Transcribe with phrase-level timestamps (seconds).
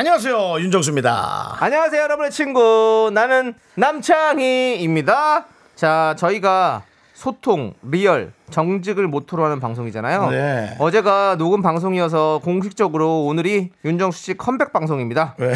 [0.00, 1.58] 안녕하세요 윤정수입니다.
[1.60, 3.10] 안녕하세요, 여러분의 친구.
[3.12, 5.44] 나는 남창희입니다.
[5.74, 10.30] 자, 저희가 소통, 리얼, 정직을 모토로 하는 방송이잖아요.
[10.30, 10.74] 네.
[10.78, 15.34] 어제가 녹음 방송이어서 공식적으로 오늘이 윤정수 씨 컴백 방송입니다.
[15.36, 15.52] 왜?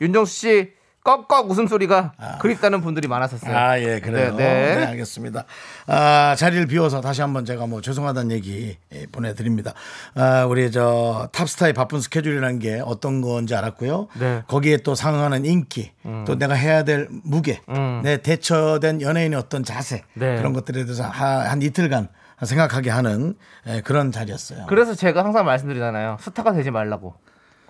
[0.00, 0.72] 윤정수 씨
[1.08, 3.56] 꺽꺽 웃음소리가 그립다는 분들이 많았었어요.
[3.56, 4.34] 아, 예, 그래요.
[4.36, 4.84] 네, 네, 네.
[4.88, 5.44] 알겠습니다.
[5.86, 9.72] 아, 자리를 비워서 다시 한번 제가 뭐 죄송하다는 얘기 예, 보내드립니다.
[10.14, 14.08] 아, 우리 저 탑스타의 바쁜 스케줄이라는 게 어떤 건지 알았고요.
[14.20, 14.42] 네.
[14.48, 15.92] 거기에 또 상응하는 인기,
[16.26, 17.62] 또 내가 해야 될 무게,
[18.02, 20.36] 내 대체된 연예인의 어떤 자세, 네.
[20.36, 22.08] 그런 것들에 대해서 하- 한 이틀간
[22.44, 23.34] 생각하게 하는
[23.66, 24.66] 예, 그런 자리였어요.
[24.68, 26.18] 그래서 제가 항상 말씀드리잖아요.
[26.20, 27.14] 스타가 되지 말라고.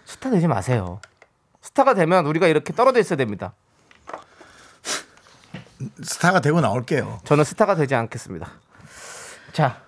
[0.04, 1.00] 스타 되지 마세요.
[1.68, 3.52] 스타가 되면 우리가 이렇게 떨어져 있어야 됩니다.
[6.02, 7.20] 스타가 되고 나올게요.
[7.24, 8.48] 저는 스타가 되지 않겠습니다.
[9.52, 9.82] 자,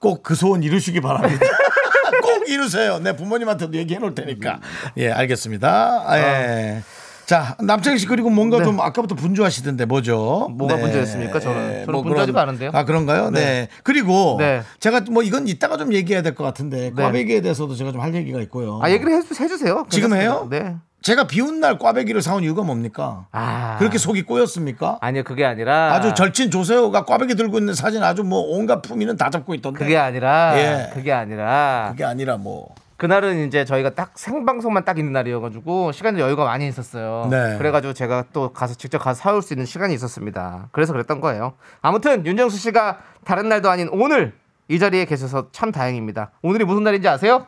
[0.00, 1.46] 꼭 그 소원 이루시기 바랍니다.
[2.22, 2.98] 꼭 이루세요.
[2.98, 4.58] 내 부모님한테도 얘기해 놓을 테니까.
[4.96, 6.04] 예, 알겠습니다.
[6.06, 6.82] 아, 예.
[7.26, 8.64] 자, 남창희 씨 그리고 뭔가 네.
[8.64, 10.48] 좀 아까부터 분주하시던데 뭐죠?
[10.50, 11.38] 뭐가 분주했습니까?
[11.38, 12.70] 저는- 저는 분주하지 그런- 않은데요.
[12.74, 13.30] 아, 그런가요?
[13.30, 13.68] 네.
[13.84, 14.62] 그리고 네.
[14.80, 17.02] 제가 뭐 이건 이따가 좀 얘기해야 될 것 같은데 네.
[17.02, 18.80] 꽈배기에 대해서도 제가 좀 할 얘기가 있고요.
[18.82, 19.86] 아 얘기를 해주, 해주세요.
[19.90, 20.16] 지금 괜찮습니다.
[20.18, 20.48] 해요?
[20.50, 20.76] 네.
[21.02, 23.26] 제가 비운 날 꽈배기를 사온 이유가 뭡니까?
[23.32, 24.98] 아 그렇게 속이 꼬였습니까?
[25.00, 29.30] 아니요 그게 아니라 아주 절친 조세호가 꽈배기 들고 있는 사진 아주 뭐 온갖 품위는 다
[29.30, 29.78] 잡고 있던데.
[29.78, 30.90] 그게 아니라 예.
[30.92, 36.44] 그게 아니라 그게 아니라 뭐 그날은 이제 저희가 딱 생방송만 딱 있는 날이어가지고 시간도 여유가
[36.44, 37.28] 많이 있었어요.
[37.30, 37.56] 네.
[37.56, 40.68] 그래가지고 제가 또 가서 직접 가서 사올 수 있는 시간이 있었습니다.
[40.70, 41.54] 그래서 그랬던 거예요.
[41.80, 44.34] 아무튼 윤정수 씨가 다른 날도 아닌 오늘
[44.68, 46.32] 이 자리에 계셔서 참 다행입니다.
[46.42, 47.46] 오늘이 무슨 날인지 아세요?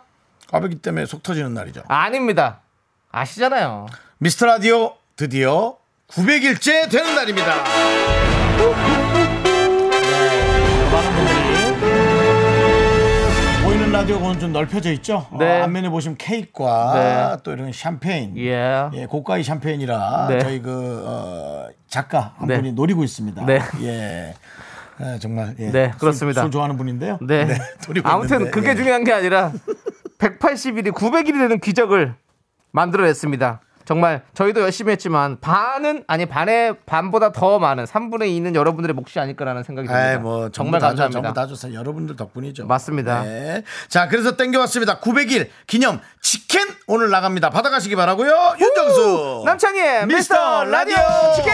[0.50, 1.82] 꽈배기 때문에 속 터지는 날이죠.
[1.86, 2.60] 아닙니다.
[3.12, 3.86] 아시잖아요.
[4.18, 5.76] 미스터 라디오 드디어
[6.08, 7.46] 900일째 되는 날입니다.
[10.92, 11.42] 많은 분들이
[13.64, 15.26] 보이는 라디오는 좀 넓혀져 있죠.
[15.38, 15.60] 네.
[15.60, 16.94] 어, 앞면에 보시면 케이크와
[17.36, 17.36] 네.
[17.42, 18.88] 또 이런 샴페인, 예.
[18.94, 20.38] 예, 고가의 샴페인이라 네.
[20.38, 22.56] 저희 그 어, 작가 한 네.
[22.56, 23.44] 분이 노리고 있습니다.
[23.44, 23.60] 네.
[23.82, 24.34] 예.
[25.00, 25.70] 예, 정말 예.
[25.70, 26.40] 네, 술- 그렇습니다.
[26.42, 27.18] 술, 좋아하는 분인데요.
[27.26, 27.46] 네.
[27.86, 28.74] 노리고 아무튼 있는데, 그게 예.
[28.74, 29.52] 중요한 게 아니라
[30.18, 32.14] 180일이 900일이 되는 기적을
[32.72, 33.60] 만들어냈습니다.
[33.84, 39.64] 정말 저희도 열심히 했지만 반은 아니 반의 반보다 더 많은 3분의 2는 여러분들의 몫이 아닐까라는
[39.64, 40.06] 생각이 듭니다.
[40.08, 40.90] 아이, 뭐 정말 다죠.
[41.02, 41.20] 감사합니다.
[41.20, 41.74] 전부 다 줬어요.
[41.74, 42.66] 여러분들 덕분이죠.
[42.66, 43.22] 맞습니다.
[43.22, 43.64] 네.
[43.88, 45.00] 자, 그래서 땡겨왔습니다.
[45.00, 47.50] 900일 기념 치킨 오늘 나갑니다.
[47.50, 48.54] 받아가시기 바라고요.
[48.60, 49.42] 윤정수.
[49.46, 50.96] 남창희의 미스터 라디오
[51.34, 51.52] 치킨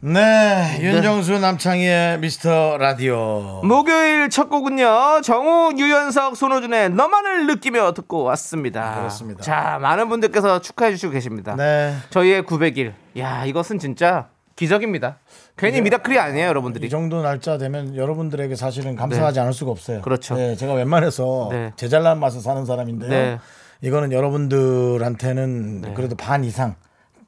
[0.00, 3.62] 네, 윤정수 남창희의 미스터 라디오.
[3.64, 8.96] 목요일 첫 곡은요 정우 유연석 손호준의 너만을 느끼며 듣고 왔습니다.
[8.98, 9.42] 그렇습니다.
[9.42, 11.56] 자 많은 분들께서 축하해 주시고 계십니다.
[11.56, 11.94] 네.
[12.10, 15.16] 저희의 900일 야 이것은 진짜 기적입니다.
[15.56, 16.86] 괜히 미라클이 아니에요 여러분들이.
[16.86, 20.02] 이 정도 날짜 되면 여러분들에게 사실은 감사하지 않을 수가 없어요.
[20.02, 20.34] 그렇죠.
[20.34, 21.72] 네, 제가 웬만해서 네.
[21.76, 23.08] 제 잘난 맛을 사는 사람인데요.
[23.08, 23.38] 네.
[23.80, 26.74] 이거는 여러분들한테는 그래도 반 이상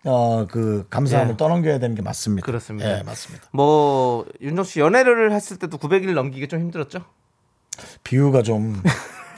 [0.05, 1.37] 어, 그 감사함을 네.
[1.37, 2.47] 떠넘겨야 되는 게 맞습니다.
[2.47, 2.89] 그렇습니다.
[2.89, 3.47] 네, 맞습니다.
[3.53, 7.01] 뭐 윤정 씨 연애를 했을 때도 900일 넘기기 좀 힘들었죠?
[8.05, 8.83] 비유가 좀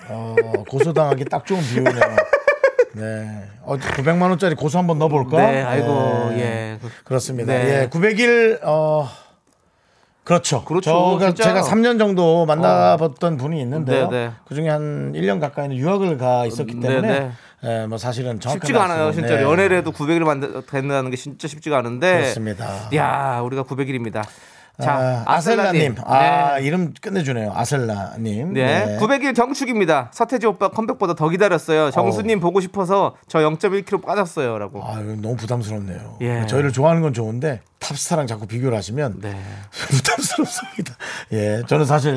[0.09, 0.35] 어,
[0.69, 2.17] 고소당하기 딱 좋은 비유네요.
[2.95, 3.45] 네.
[3.63, 5.39] 어, 900만 원짜리 고소 한번 넣어 볼까?
[5.39, 6.41] 네, 아이고 네.
[6.41, 6.79] 예.
[7.05, 7.53] 그렇습니다.
[7.53, 7.83] 네.
[7.83, 9.09] 예, 900일 어
[10.25, 10.65] 그렇죠.
[10.65, 11.19] 그렇죠.
[11.21, 11.45] 진짜.
[11.45, 14.09] 제가 3년 정도 만나봤던 분이 있는데요.
[14.09, 14.33] 네, 네.
[14.47, 17.31] 그중에 한 1년 가까이는 유학을 가 있었기 네, 때문에 네.
[17.63, 19.43] 예, 뭐 사실은 쉽지가 않아요, 진짜 네.
[19.43, 22.21] 연애를 해도 900일 만든다는 게 진짜 쉽지가 않은데.
[22.21, 22.89] 그렇습니다.
[22.95, 24.25] 야, 우리가 900일입니다.
[24.81, 26.67] 자, 아, 아셀라님, 아 네.
[26.67, 27.53] 이름 끝내주네요.
[27.55, 28.55] 아셀라님.
[28.55, 28.97] 네.
[29.01, 30.11] 900일 경축입니다.
[30.13, 31.91] 서태지 오빠 컴백보다 더 기다렸어요.
[31.91, 34.83] 정수님 보고 싶어서 저 0.1kg 빠졌어요.라고.
[34.83, 36.17] 아, 이거 너무 부담스럽네요.
[36.23, 36.47] 예.
[36.47, 39.37] 저희를 좋아하는 건 좋은데 탑스타랑 자꾸 비교를 하시면 네.
[39.73, 40.95] 부담스럽습니다.
[41.33, 42.15] 예, 저는 사실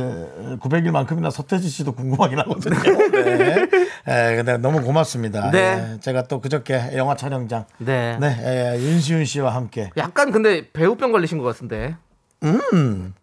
[0.62, 2.80] 900일만큼이나 서태지 씨도 궁금하긴 하거든요.
[3.12, 3.68] 네.
[4.08, 5.52] 예, 근데 너무 고맙습니다.
[5.52, 5.94] 네.
[5.96, 8.18] 예, 제가 또 그저께 영화 촬영장 네.
[8.20, 8.38] 네,
[8.76, 11.96] 예, 윤시윤 씨와 함께 약간 근데 배우병 걸리신 것 같은데.
[12.44, 13.14] 음.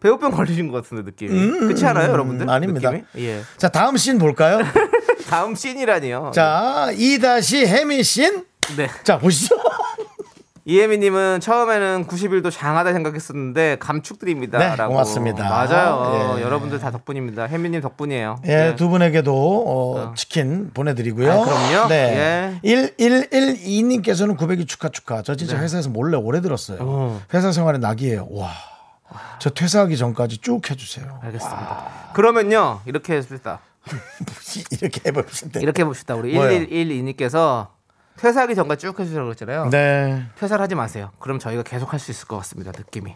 [0.00, 1.58] 배우병 걸리신 것 같은데 느낌이.
[1.60, 2.46] 그렇지 않아요, 여러분들?
[2.46, 2.90] 음, 아닙니다.
[2.90, 3.26] 느낌이?
[3.26, 3.42] 예.
[3.56, 4.60] 자, 다음 씬 볼까요?
[5.28, 6.30] 다음 씬이라니요.
[6.34, 8.44] 자, 이 다시 해미 씬.
[8.76, 8.88] 네.
[9.02, 9.56] 자, 보시죠.
[10.68, 14.58] 이혜미님은 처음에는 90일도 장하다 생각했었는데 감축드립니다.
[14.58, 14.92] 네, 라고.
[14.92, 15.48] 고맙습니다.
[15.48, 16.36] 맞아요.
[16.36, 16.42] 예.
[16.42, 17.44] 여러분들 다 덕분입니다.
[17.44, 18.42] 혜미님 덕분이에요.
[18.46, 18.76] 예, 예.
[18.76, 21.32] 두 분에게도 어, 치킨 보내드리고요.
[21.32, 21.88] 아, 그럼요.
[21.88, 22.60] 네.
[22.62, 25.22] 1112님께서는 900일 축하 축하.
[25.22, 26.76] 저 진짜 회사에서 몰래 오래 들었어요.
[26.76, 26.84] 네.
[26.86, 27.18] 어.
[27.32, 28.28] 회사 생활의 낙이에요.
[28.30, 28.50] 와.
[29.38, 31.20] 저 퇴사하기 전까지 쭉 해주세요.
[31.22, 32.10] 알겠습니다.
[32.12, 32.80] 그러면요.
[32.84, 33.60] 이렇게 해봅시다.
[34.82, 35.60] 이렇게 해봅시다.
[35.60, 36.14] 이렇게 해봅시다.
[36.14, 36.50] 우리 뭐요?
[36.50, 37.77] 1112님께서
[38.20, 39.70] 퇴사하기 전까지 쭉 해주시라고 그랬잖아요.
[39.70, 40.24] 네.
[40.38, 41.10] 퇴사를 하지 마세요.
[41.18, 42.72] 그럼 저희가 계속 할 수 있을 것 같습니다.
[42.76, 43.14] 느낌이.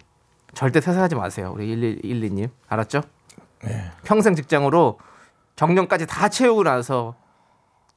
[0.55, 1.53] 절대 퇴사하지 마세요.
[1.55, 2.51] 우리 1112님.
[2.69, 3.03] 알았죠?
[3.65, 3.91] 네.
[4.05, 4.99] 평생 직장으로
[5.57, 7.15] 정년까지 다 채우고 나서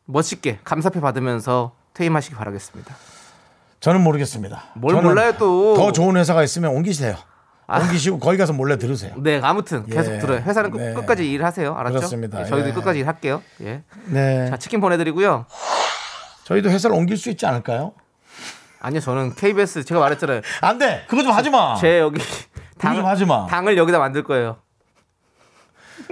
[0.05, 2.95] 멋있게 감사표 받으면서 퇴임하시기 바라겠습니다.
[3.79, 4.63] 저는 모르겠습니다.
[4.75, 5.75] 뭘 몰라요, 또.
[5.75, 7.15] 더 좋은 회사가 있으면 옮기세요.
[7.67, 7.79] 아.
[7.79, 9.13] 옮기시고 거기 가서 몰래 들으세요.
[9.17, 10.19] 네, 아무튼 계속 예.
[10.19, 10.39] 들어요.
[10.39, 10.93] 회사는 끝, 네.
[10.93, 11.73] 끝까지 일하세요.
[11.75, 11.95] 알았죠?
[11.97, 12.41] 그렇습니다.
[12.41, 12.73] 예, 저희도 예.
[12.73, 13.41] 끝까지 일할게요.
[13.61, 13.83] 예.
[14.05, 14.49] 네.
[14.49, 15.45] 자, 치킨 보내드리고요.
[16.45, 17.93] 저희도 회사를 옮길 수 있지 않을까요?
[18.79, 20.41] 아니요, 저는 KBS 제가 말했잖아요.
[20.61, 21.03] 안 돼.
[21.07, 21.75] 그거 좀 하지 마.
[21.75, 22.21] 제 여기
[22.79, 23.47] 그거 좀 하지 마.
[23.47, 24.57] 당을 여기다 만들 거예요.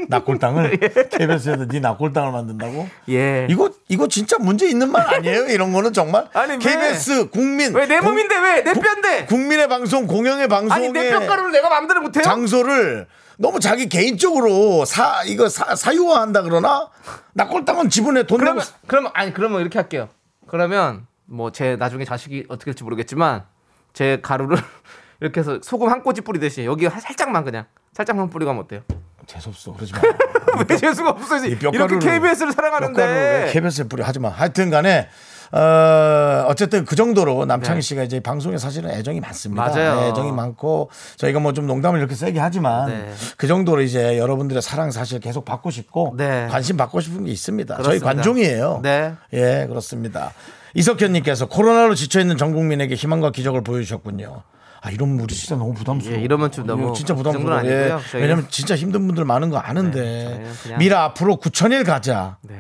[0.08, 0.80] 낙골당을
[1.12, 2.90] KBS에서 네 낙골당을 만든다고?
[3.10, 3.46] 예.
[3.50, 5.50] 이거 이거 진짜 문제 있는 말 아니에요?
[5.50, 6.58] 이런 거는 정말 아니, 왜?
[6.58, 9.26] KBS 국민 왜내 공- 몸인데 왜 내 뼈인데?
[9.26, 12.24] 국민의 방송 공영의 방송의 아니 내 뼈가루를 내가 마음대로 못해요?
[12.24, 13.08] 장소를
[13.38, 16.90] 너무 자기 개인적으로 사 이거 사, 사유화한다 그러나
[17.34, 20.10] 낙골당은 지분에 돈 내고 그러면 그러면 아니 그러면 이렇게 할게요.
[20.58, 23.44] 그러면 뭐 제 나중에 자식이 어떻게 될지 모르겠지만
[23.92, 24.56] 제 가루를
[25.20, 28.82] 이렇게 해서 소금 한 꼬집 뿌리듯이 여기 한 살짝만 그냥 살짝만 뿌리고 하면 어때요?
[29.26, 30.02] 재수없어 그러지 마.
[30.70, 31.44] 왜 재수가 없어요?
[31.46, 34.30] 이 이렇게 뼈가루를- KBS를 뼈가루를 사랑하는데 KBS에 뿌려 하지 마.
[34.30, 35.10] 하여튼 간에
[35.52, 37.82] 어, 어쨌든 그 정도로 남창희 네.
[37.82, 39.64] 씨가 이제 방송에 사실은 애정이 많습니다.
[39.68, 40.00] 맞아요.
[40.02, 43.12] 네, 애정이 많고 저희가 뭐 좀 농담을 이렇게 세게 하지만 네.
[43.38, 46.48] 그 정도로 이제 여러분들의 사랑 사실 계속 받고 싶고 네.
[46.50, 47.76] 관심 받고 싶은 게 있습니다.
[47.76, 48.06] 저희 그렇습니다.
[48.08, 48.80] 관종이에요.
[48.82, 49.14] 네.
[49.34, 50.32] 예, 그렇습니다.
[50.74, 54.42] 이석현님께서 코로나로 지쳐 있는 전 국민에게 희망과 기적을 보여주셨군요.
[54.82, 56.20] 아 이러면 우리 진짜 너무 부담스러워.
[56.20, 57.60] 예, 이러면 좀 너무 이거 진짜 그 부담스러워.
[57.60, 58.02] 아니고요.
[58.16, 58.18] 예.
[58.18, 62.38] 왜냐면 진짜 힘든 분들 많은 거 네, 아는데 그냥- 미라 앞으로 9천일 가자.
[62.42, 62.56] 네.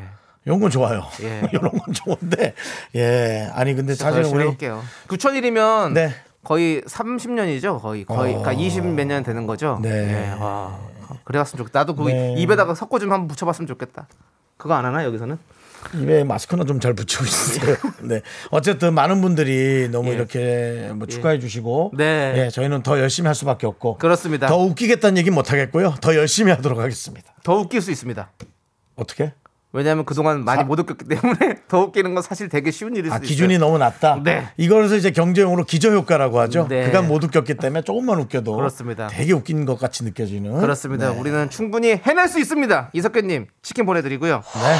[0.45, 1.03] 이런 건 좋아요.
[1.21, 1.41] 예.
[1.53, 2.53] 이런 건 좋은데
[2.95, 4.83] 예 아니 근데 사실 우리 해볼게요.
[5.07, 6.13] 9천일이면 네.
[6.43, 7.81] 거의 30년이죠.
[7.81, 9.79] 거의 거의 그러니까 20 몇 년 되는 거죠.
[9.81, 9.89] 네.
[9.89, 10.77] 예, 와.
[11.23, 11.79] 그래왔으면 좋겠다.
[11.79, 12.35] 나도 그 네.
[12.37, 14.07] 입에다가 석고 좀 한번 붙여봤으면 좋겠다.
[14.57, 15.37] 그거 안 하나 여기서는?
[15.95, 17.75] 입에 마스크는 좀잘 붙이고 있어요.
[18.07, 20.13] 네 어쨌든 많은 분들이 너무 예.
[20.13, 22.33] 이렇게 뭐 축하해 주시고 네.
[22.37, 24.47] 예 저희는 더 열심히 할 수밖에 없고 그렇습니다.
[24.47, 25.95] 더 웃기겠다는 얘기 못 하겠고요.
[26.01, 27.33] 더 열심히 하도록 하겠습니다.
[27.43, 28.31] 더 웃길 수 있습니다.
[28.95, 29.33] 어떻게?
[29.73, 33.21] 왜냐하면 그동안 많이 사- 못 웃겼기 때문에 더 웃기는 건 사실 되게 쉬운 일일 아수
[33.23, 33.65] 기준이 있어요.
[33.65, 34.21] 너무 낮다.
[34.23, 34.47] 네.
[34.57, 36.67] 이거를 이제 경제용어로 기저효과라고 하죠.
[36.69, 36.85] 네.
[36.85, 39.07] 그간 못 웃겼기 때문에 조금만 웃겨도 그렇습니다.
[39.07, 40.61] 되게 웃긴 것 같이 느껴지는.
[40.61, 41.11] 그렇습니다.
[41.11, 41.19] 네.
[41.19, 42.91] 우리는 충분히 해낼 수 있습니다.
[42.93, 44.35] 이석규님 치킨 보내드리고요.
[44.35, 44.77] 네.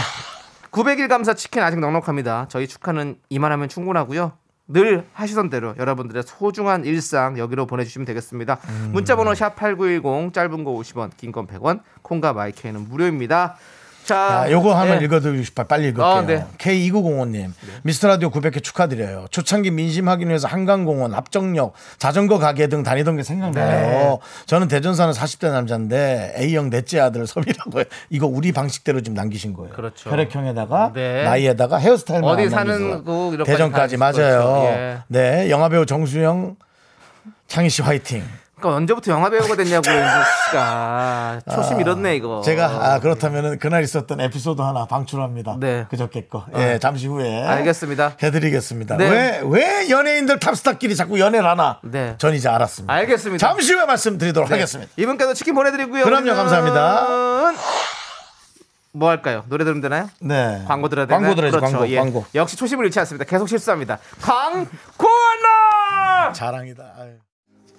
[0.72, 2.46] 900일 감사 치킨 아직 넉넉합니다.
[2.50, 4.34] 저희 축하는 이만하면 충분하고요.
[4.68, 8.60] 늘 하시던 대로 여러분들의 소중한 일상 여기로 보내주시면 되겠습니다.
[8.70, 8.90] 음.
[8.94, 13.58] 문자번호 샵 #8910 짧은 거 50원, 긴 건 100원, 콩과 마이크는 무료입니다.
[14.06, 15.06] 자, 자, 요거 하나 예.
[15.06, 15.66] 읽어드리고 싶어요.
[15.68, 16.06] 빨리 읽을게요.
[16.06, 16.46] 아, 네.
[16.58, 17.52] K2905님.
[17.84, 19.28] 미스터 라디오 900회 축하드려요.
[19.32, 24.10] 초창기 민심 확인 위해서 한강공원, 합정역, 자전거 가게 등 다니던 게 생각나요.
[24.10, 24.20] 네.
[24.46, 27.86] 저는 대전 사는 40대 남자인데 A형 넷째 아들 섭이라고 해요.
[28.10, 29.74] 이거 우리 방식대로 지금 남기신 거예요.
[29.74, 30.10] 그렇죠.
[30.10, 31.24] 혈액형에다가 네.
[31.24, 33.04] 나이에다가 헤어스타일만 어디 안 사는.
[33.04, 34.64] 거 이런 대전까지 맞아요.
[34.66, 34.98] 예.
[35.08, 36.56] 네, 영화배우 정수영
[37.48, 38.24] 창희 씨 화이팅.
[38.64, 40.10] 그러니까 언제부터 영화 배우가 됐냐고 윤주
[40.50, 42.42] 씨가 초심 잃었네 이거.
[42.42, 45.58] 제가 아, 그렇다면 그날 있었던 에피소드 하나 방출합니다.
[45.60, 45.86] 네.
[45.90, 46.46] 그저께 거.
[46.56, 48.16] 예, 잠시 후에 알겠습니다.
[48.24, 48.96] 해드리겠습니다.
[48.98, 49.10] 네.
[49.10, 51.80] 왜, 왜 연예인들 탑스타끼리 자꾸 연애를 하나?
[51.84, 52.16] 네.
[52.18, 52.94] 전 이제 알았습니다.
[52.94, 53.46] 알겠습니다.
[53.46, 54.56] 잠시 후에 말씀드리도록 네.
[54.56, 54.92] 하겠습니다.
[54.96, 56.06] 이분께도 치킨 보내드리고요.
[56.06, 57.54] 그럼요, 우리는 감사합니다.
[58.94, 59.44] 뭐 할까요?
[59.50, 60.08] 노래 들으면 되나요?
[60.22, 60.64] 네.
[60.68, 61.22] 광고 들어야 되나요?
[61.22, 61.78] 광고 들어야죠, 그렇죠.
[61.78, 61.98] 광고, 예.
[61.98, 62.26] 광고.
[62.36, 63.26] 역시 초심을 잃지 않습니다.
[63.26, 63.98] 계속 실수합니다.
[64.22, 64.72] 광고나
[66.34, 66.84] 자랑이다.
[67.00, 67.14] 아유.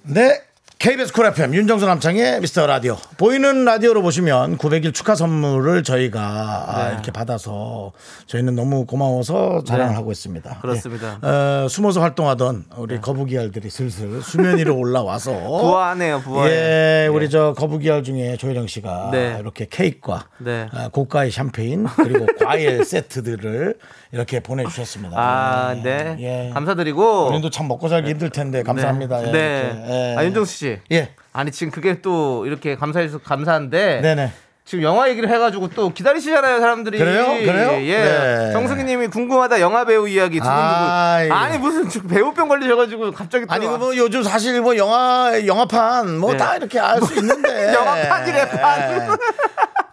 [0.02, 0.42] 네.
[0.84, 6.88] KBS 쿨 FM 윤정수 남창희의 미스터 라디오 보이는 라디오로 보시면 900일 축하 선물을 저희가 아,
[6.88, 6.92] 네.
[6.92, 7.92] 이렇게 받아서
[8.26, 9.96] 저희는 너무 고마워서 자랑을 네.
[9.96, 10.58] 하고 있습니다.
[10.60, 11.18] 그렇습니다.
[11.24, 11.26] 예.
[11.26, 16.50] 어, 숨어서 활동하던 우리 거북이알들이 슬슬 수면 위로 올라와서 부화하네요, 부화해.
[16.52, 19.38] 예, 우리 저 거북이알 중에 조혜령 씨가 네.
[19.40, 20.66] 이렇게 케이크와 네.
[20.70, 23.78] 아, 고가의 샴페인 그리고 과일 세트들을
[24.14, 25.16] 이렇게 보내주셨습니다.
[25.18, 25.83] 아, 예.
[25.83, 26.16] 네.
[26.21, 26.50] 예.
[26.54, 27.28] 감사드리고.
[27.28, 29.21] 우리도 참 먹고 살기 힘들 텐데 감사합니다.
[29.23, 29.26] 네.
[29.28, 30.12] 예, 네.
[30.12, 30.16] 예.
[30.18, 30.78] 아, 윤정수 씨.
[30.92, 31.11] 예.
[31.33, 34.00] 아니, 지금 그게 또 이렇게 감사해주셔서 감사한데.
[34.00, 34.30] 네네.
[34.66, 36.97] 지금 영화 얘기를 해가지고 또 기다리시잖아요, 사람들이.
[36.97, 37.26] 그래요?
[37.26, 37.73] 그래요?
[37.83, 37.99] 예.
[38.02, 38.52] 네.
[38.52, 40.38] 정승희 님이 궁금하다, 영화 배우 이야기.
[40.38, 40.59] 두근두근.
[40.59, 41.30] 아이.
[41.30, 43.52] 아니, 무슨 배우병 걸리셔가지고 갑자기 또.
[43.52, 46.38] 아니 그뭐 요즘 사실 뭐 영화 영화판 뭐 네.
[46.38, 49.16] 다 이렇게 알 수 있는데 영화판이래, 판.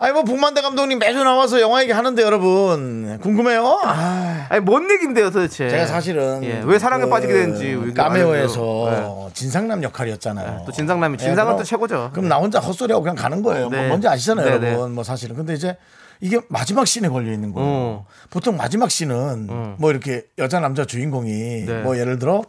[0.03, 3.81] 아니 뭐 복만대 감독님 매주 나와서 영화 얘기 하는데 여러분 궁금해요?
[3.83, 5.69] 아, 아니 뭔 얘긴데요 도대체?
[5.69, 9.31] 제가 사실은 예, 왜 사랑에 그 빠지게 되는지 까메오에서 알려줘요.
[9.35, 10.57] 진상남 역할이었잖아요.
[10.57, 12.09] 네, 또 진상남이 예, 진상은 그럼- 또 최고죠.
[12.13, 13.69] 그럼 나 혼자 헛소리하고 그냥 가는 거예요.
[13.69, 13.87] 뭐 네.
[13.89, 14.93] 뭔지 아시잖아요, 네, 여러분.
[14.93, 15.35] 뭐 사실은.
[15.35, 15.77] 근데 이제
[16.19, 17.69] 이게 마지막 씬에 걸려 있는 거예요.
[17.69, 18.05] 어.
[18.31, 21.81] 보통 마지막 씬은 뭐 이렇게 여자 남자 주인공이 네.
[21.83, 22.41] 뭐 예를 들어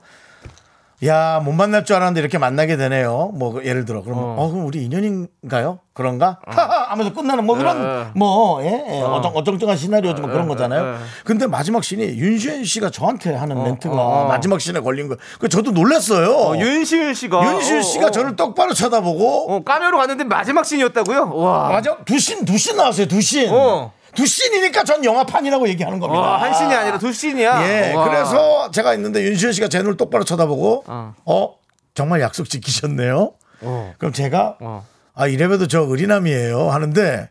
[1.05, 3.33] 야, 못 만날 줄 알았는데 이렇게 만나게 되네요.
[3.35, 4.03] 뭐그 예를 들어.
[4.03, 5.81] 그럼 어, 그럼 우리 인연인가요?
[5.95, 6.39] 그런가?
[6.47, 8.11] 하하 하면서 끝나는 뭐 그런 어.
[8.15, 9.01] 뭐 예, 예.
[9.03, 10.83] 어 정 어정쩡한 시나리오지만 그런 거잖아요.
[10.83, 10.99] 어.
[11.25, 14.29] 근데 마지막 씬이 윤시현 씨가 저한테 하는 멘트가 어, 어.
[14.29, 15.19] 마지막 씬에 걸린 거예요.
[15.41, 16.31] 그 저도 놀랐어요.
[16.31, 21.33] 어, 윤시윤 씨가 윤시현 어, 씨가 어, 저를 똑바로 쳐다보고 어, 까메오로 갔는데 마지막 씬이었다고요?
[21.35, 21.69] 와.
[21.69, 23.93] 맞아 두신 두신 나왔어요 두신 어.
[24.15, 26.21] 두신이니까 전 영화판이라고 얘기하는 겁니다.
[26.21, 27.63] 와, 한 씬이 아니라 두 씬이야.
[27.69, 28.05] 예, 와.
[28.09, 31.15] 그래서 제가 있는데 윤시현 씨가 제 눈을 똑바로 쳐다보고 어.
[31.25, 31.55] 어,
[31.95, 33.33] 정말 약속 지키셨네요.
[33.63, 33.95] 어.
[33.99, 34.87] 그럼 제가 어.
[35.15, 37.29] 아 이래봬도 저 의리남이에요 하는데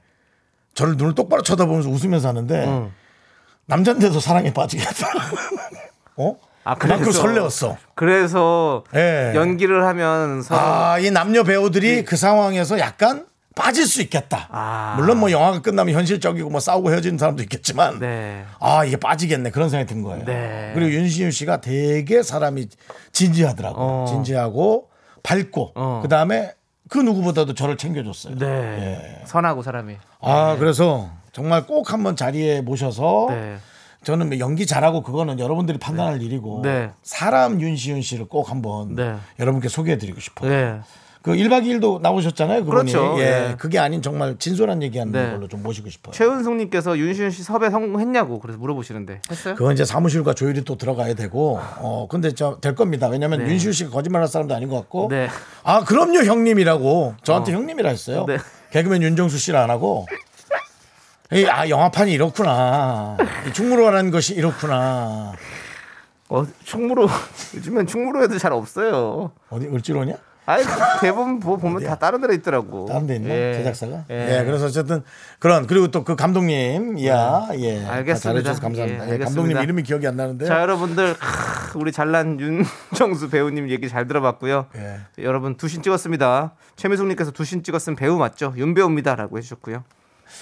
[0.73, 2.91] 저를 눈을 똑바로 쳐다보면서 웃으면서 하는데 응.
[3.65, 5.07] 남잔데도 사랑에 빠지겠다.
[6.17, 6.35] 어?
[6.63, 7.77] 아, 그만큼 그래서- 설레었어.
[7.95, 9.33] 그래서 예.
[9.35, 14.47] 연기를 하면 서로 아, 이 남녀 배우들이 그 상황에서 약간 빠질 수 있겠다.
[14.49, 14.95] 아.
[14.97, 18.45] 물론 뭐 영화가 끝나면 현실적이고 뭐 싸우고 헤어지는 사람도 있겠지만 네.
[18.59, 20.25] 아 이게 빠지겠네 그런 생각이 든 거예요.
[20.25, 20.71] 네.
[20.73, 22.67] 그리고 윤시윤 씨가 되게 사람이
[23.11, 23.81] 진지하더라고.
[23.81, 24.05] 요 어.
[24.07, 24.89] 진지하고
[25.23, 25.99] 밝고 어.
[26.01, 26.53] 그 다음에
[26.89, 28.37] 그 누구보다도 저를 챙겨줬어요.
[28.37, 29.21] 네.
[29.25, 29.97] 선하고 사람이.
[30.21, 33.57] 아 그래서 정말 꼭 한번 자리에 모셔서 네.
[34.03, 36.91] 저는 뭐 연기 잘하고 그거는 여러분들이 판단할 일이고 네.
[37.03, 39.15] 사람 윤시윤 씨를 꼭 한번 네.
[39.39, 40.83] 여러분께 소개해드리고 싶어요.
[41.23, 41.31] 네.
[41.31, 42.65] 그 1박 2일도 나오셨잖아요.
[42.65, 42.91] 그분이.
[42.91, 43.15] 그렇죠.
[43.19, 43.23] 예.
[43.23, 43.55] 네.
[43.57, 45.31] 그게 아닌 정말 진솔한 얘기하는 네.
[45.31, 46.13] 걸로 좀 모시고 싶어요.
[46.13, 49.55] 최은숙 님께서 윤시윤 씨 섭외 성공했냐고 그래서 물어보시는데 했어요?
[49.55, 53.07] 그건 이제 사무실과 조율이 또 들어가야 되고, 어, 근데 저 될 겁니다.
[53.07, 53.51] 왜냐면 네.
[53.51, 55.07] 윤시우 씨가 거짓말 할 사람도 아닌 것 같고.
[55.09, 55.27] 네.
[55.63, 57.15] 아, 그럼요, 형님이라고.
[57.23, 58.25] 저한테 형님이라 했어요.
[58.27, 58.37] 네.
[58.71, 60.05] 개그맨 윤정수 씨를 안 하고.
[61.33, 63.15] 이, 아, 영화판이 이렇구나.
[63.47, 65.33] 이 충무로라는 것이 이렇구나.
[66.29, 67.07] 어, 충무로
[67.55, 69.31] 요즘엔 충무로에도 잘 없어요.
[69.49, 70.13] 어디, 을지로냐?
[70.51, 70.63] 아니
[71.01, 72.85] 대부분 뭐 보면 다 다른 데로 있더라고.
[72.85, 73.29] 다른 데 있나?
[73.29, 73.53] 예.
[73.55, 74.05] 제작사가?
[74.09, 74.39] 예.
[74.39, 74.43] 예.
[74.45, 75.03] 그래서 어쨌든
[75.39, 77.83] 그런, 그리고 또 그 감독님, 이야, 예.
[77.83, 78.19] 다 알겠습니다.
[78.19, 79.03] 잘해주셔서 감사합니다.
[79.05, 79.25] 예, 예, 알겠습니다.
[79.25, 80.47] 감독님 이름이 기억이 안 나는데요.
[80.47, 84.65] 자 여러분들 크, 우리 잘난 윤정수 배우님 얘기 잘 들어봤고요.
[84.75, 84.99] 예.
[85.23, 86.53] 여러분 두신 찍었습니다.
[86.75, 88.53] 최미숙님께서 두신 찍었으면 배우 맞죠?
[88.57, 89.83] 윤 배우입니다라고 해주셨고요.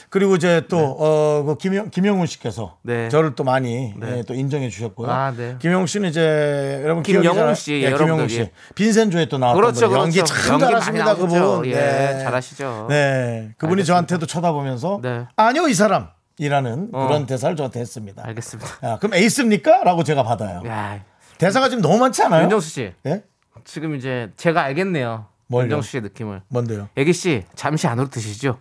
[0.09, 3.09] 그리고 이제 또, 어, 그 김영, 김영훈 씨께서 네.
[3.09, 4.17] 저를 또 많이 네.
[4.17, 5.09] 예, 또 인정해 주셨고요.
[5.09, 5.55] 아, 네.
[5.59, 7.53] 김영훈 씨는 이제 여러분 기억이잖아요.
[7.53, 8.39] 씨, 예, 김영훈 여러분들, 씨.
[8.41, 8.51] 예.
[8.75, 9.99] 빈센조에 또 나왔던 그렇죠, 분.
[9.99, 10.33] 연기 그렇죠.
[10.33, 11.27] 참 연기 많이 잘하십니다, 나오죠.
[11.27, 11.65] 그분.
[11.65, 12.19] 예, 네.
[12.19, 12.87] 잘하시죠.
[12.89, 13.49] 네.
[13.57, 13.83] 그분이 알겠습니다.
[13.85, 15.27] 저한테도 쳐다보면서 네.
[15.35, 17.07] 아니요, 이 사람 이라는 어.
[17.07, 18.23] 그런 대사를 저한테 했습니다.
[18.25, 18.69] 알겠습니다.
[18.87, 19.83] 야, 그럼 에이스입니까?
[19.83, 20.61] 라고 제가 받아요.
[20.65, 21.03] 야
[21.37, 22.43] 대사가 지금 너무 많지 않아요?
[22.43, 23.23] 윤정수 씨 예?
[23.65, 25.25] 지금 이제 제가 알겠네요.
[25.47, 25.63] 뭘요?
[25.65, 26.41] 윤정수 씨의 느낌을.
[26.47, 26.87] 뭔데요?
[26.95, 28.57] 애기 씨 잠시 안으로 드시죠.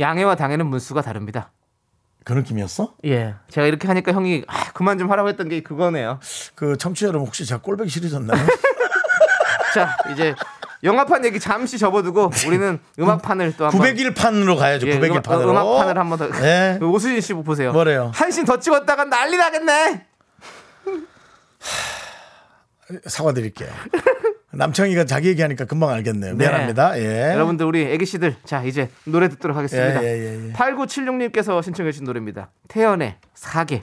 [0.00, 1.50] 양해와 당해는 문수가 다릅니다.
[2.24, 2.94] 그 느낌이었어?
[3.06, 6.20] 예, 제가 이렇게 하니까 형이 아, 그만 좀 하라고 했던 게 그거네요.
[6.54, 8.38] 그 청취자 여러분 혹시 제가 꼴보기 싫으셨나요?
[9.74, 10.34] 자, 이제
[10.84, 14.86] 영화판 얘기 잠시 접어두고 우리는 음악판을 또 한번 901 판으로 가야죠.
[14.88, 15.50] 예, 901 판으로.
[15.50, 16.44] 음악, 음악판을 한번 더.
[16.44, 16.78] 예.
[16.84, 17.72] 오수진 씨 보세요.
[17.72, 18.12] 뭐래요?
[18.14, 20.06] 한신 더 찍었다가 난리 나겠네.
[23.06, 23.70] 사과드릴게요.
[24.52, 26.34] 남창희가 자기 얘기하니까 금방 알겠네요.
[26.34, 26.38] 네.
[26.38, 26.98] 미안합니다.
[26.98, 27.32] 예.
[27.34, 30.02] 여러분들 우리 애기 씨들 자 이제 노래 듣도록 하겠습니다.
[30.02, 30.52] 예, 예, 예, 예.
[30.52, 32.50] 8976님께서 신청해 주신 노래입니다.
[32.68, 33.82] 태연의 사계.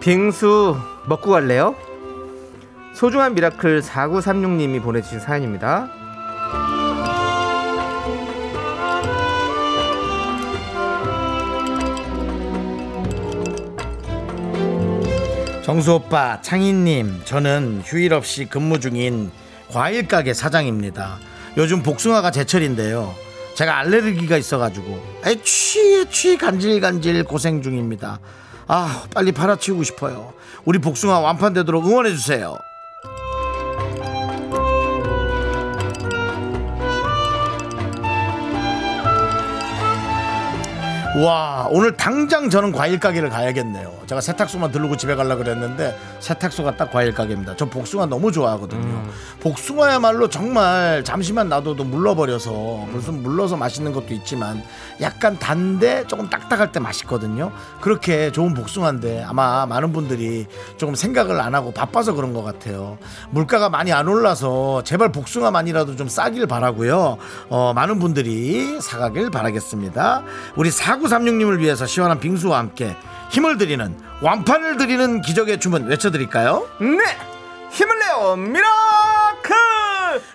[0.00, 0.76] 빙수
[1.08, 1.74] 먹고 갈래요?
[2.96, 5.90] 소중한 미라클 4936님이 보내주신 사연입니다.
[15.62, 19.30] 정수 오빠, 창희님, 저는 휴일 없이 근무 중인
[19.70, 21.18] 과일 가게 사장입니다.
[21.58, 23.14] 요즘 복숭아가 제철인데요.
[23.56, 28.20] 제가 알레르기가 있어가지고 애취 애취 간질간질 고생 중입니다.
[28.66, 30.32] 아 빨리 팔아치우고 싶어요.
[30.64, 32.56] 우리 복숭아 완판되도록 응원해 주세요.
[41.16, 43.92] 와 오늘 당장 저는 과일 가게를 가야겠네요.
[44.06, 47.56] 제가 세탁소만 들르고 집에 가려고 그랬는데 세탁소가 딱 과일 가게입니다.
[47.56, 49.04] 저 복숭아 너무 좋아하거든요.
[49.40, 52.50] 복숭아야말로 정말 잠시만 놔둬도 물러버려서
[52.90, 54.62] 무슨 물러서 맛있는 것도 있지만
[55.00, 57.52] 약간 단데 조금 딱딱할 때 맛있거든요.
[57.80, 60.46] 그렇게 좋은 복숭아인데 아마 많은 분들이
[60.76, 62.98] 조금 생각을 안 하고 바빠서 그런 것 같아요.
[63.30, 67.18] 물가가 많이 안 올라서 제발 복숭아만이라도 좀 싸길 바라고요.
[67.48, 70.22] 어, 많은 분들이 사가길 바라겠습니다.
[70.56, 70.96] 우리 사
[71.56, 72.96] 구 8936님을 위해서 시원한 빙수와 함께
[73.30, 76.66] 힘을 드리는 완판을 드리는 기적의 주문 외쳐드릴까요?
[76.80, 77.04] 네
[77.70, 79.56] 힘을 내요 미라클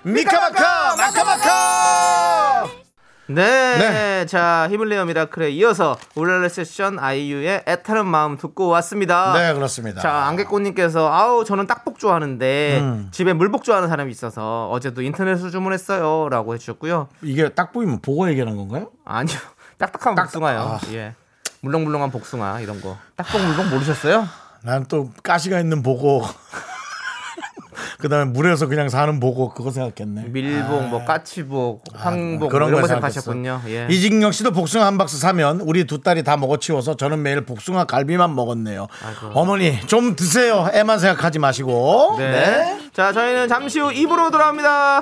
[0.03, 2.67] 미카마카 마카마카
[3.27, 4.25] 네, 네.
[4.25, 9.31] 자 힘을 내요 미라클에 이어서 울랄라 세션 아이유의 애타는 마음 듣고 왔습니다.
[9.33, 13.07] 네 그렇습니다 자 안개꽃님께서 아우 저는 딱복 좋아하는데 음.
[13.11, 17.07] 집에 물복 좋아하는 사람이 있어서 어제도 인터넷으로 주문했어요 라고 해주셨고요.
[17.21, 18.89] 이게 딱 보이면 보고 얘기하는 건가요?
[19.05, 19.37] 아니요
[19.81, 20.59] 딱딱한 딱- 복숭아요.
[20.61, 20.79] 아.
[20.93, 21.13] 예.
[21.61, 22.97] 물렁물렁한 복숭아 이런 거.
[23.15, 24.27] 딱복 물복 모르셨어요?
[24.63, 26.23] 난 또 가시가 있는 보고
[28.00, 32.51] 그다음에 물에서 그냥 사는 보고 그거 생각했네 밀복, 뭐 까치복, 황복 아.
[32.51, 33.61] 그런 뭐 이런 거걸 생각하셨군요.
[33.67, 33.88] 예.
[33.89, 38.33] 이직영 씨도 복숭아 한 박스 사면 우리 두 딸이 다 먹어치워서 저는 매일 복숭아 갈비만
[38.35, 38.88] 먹었네요.
[39.05, 39.39] 아이고.
[39.39, 40.67] 어머니 좀 드세요.
[40.73, 42.15] 애만 생각하지 마시고.
[42.17, 42.79] 네.
[42.93, 45.01] 자 저희는 잠시 후 입으로 돌아옵니다.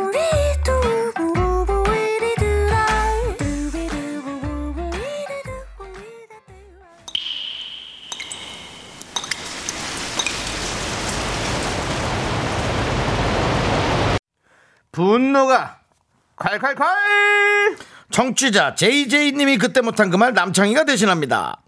[14.91, 15.79] 분노가
[16.35, 17.77] 콸콸콸!
[18.11, 21.61] 청취자 JJ님이 그때 못한 그 말 남창희가 대신합니다.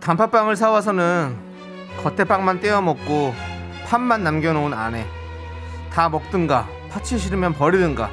[0.00, 1.36] 단팥빵을 사와서는
[2.02, 3.34] 겉에 빵만 떼어 먹고
[3.86, 5.06] 팥만 남겨놓은 아내.
[5.90, 8.10] 다 먹든가 파치 싫으면 버리든가.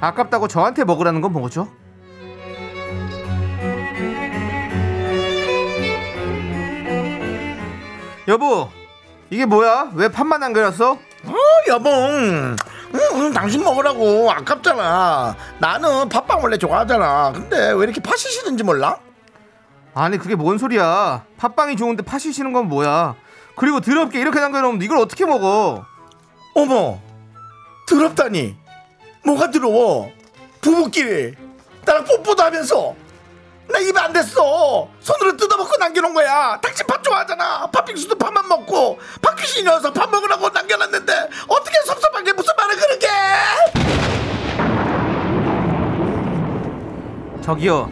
[0.00, 1.68] 아깝다고 저한테 먹으라는 건 뭐죠?
[8.28, 8.68] 여보,
[9.30, 9.92] 이게 뭐야?
[9.94, 10.92] 왜 팥만 남겨놨어?
[10.92, 11.34] 어,
[11.68, 11.92] 여봉.
[11.92, 12.56] 응,
[13.14, 14.30] 응, 당신 먹으라고.
[14.30, 15.36] 아깝잖아.
[15.58, 17.32] 나는 팥빵 원래 좋아하잖아.
[17.32, 18.98] 근데 왜 이렇게 팥이 싫은지 몰라?
[19.94, 21.24] 아니 그게 뭔 소리야?
[21.38, 23.14] 팥빵이 좋은데 팥이 싫은 건 뭐야?
[23.56, 25.84] 그리고 더럽게 이렇게 남겨놓으면 이걸 어떻게 먹어?
[26.54, 27.00] 어머,
[27.88, 28.56] 더럽다니.
[29.26, 30.12] 뭐가 더러워?
[30.60, 31.34] 부부끼리
[31.84, 32.94] 나랑 뽀뽀도 하면서
[33.68, 34.88] 나 입에 안 됐어.
[35.00, 36.56] 손으로 뜯어먹고 남겨놓은 거야.
[36.62, 37.68] 당신 밥 좋아하잖아.
[37.72, 43.08] 팥빙수도 밥만 먹고 팥귀신이어서 밥 먹으라고 남겨놨는데 어떻게 섭섭하게 무슨 말을 그렇게?
[47.42, 47.90] 저기요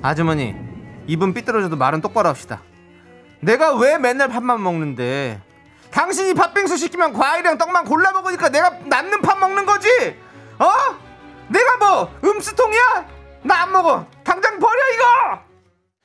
[0.00, 0.54] 아주머니
[1.06, 2.62] 입은 삐뚤어져도 말은 똑바로 합시다
[3.40, 5.42] 내가 왜 맨날 팥만 먹는데
[5.90, 9.88] 당신이 팥빙수 시키면 과일이랑 떡만 골라 먹으니까 내가 남는 팥 먹는 거지
[10.58, 10.66] 어?
[11.48, 12.80] 내가 뭐 음수통이야?
[13.42, 15.40] 나 안 먹어 당장 버려 이거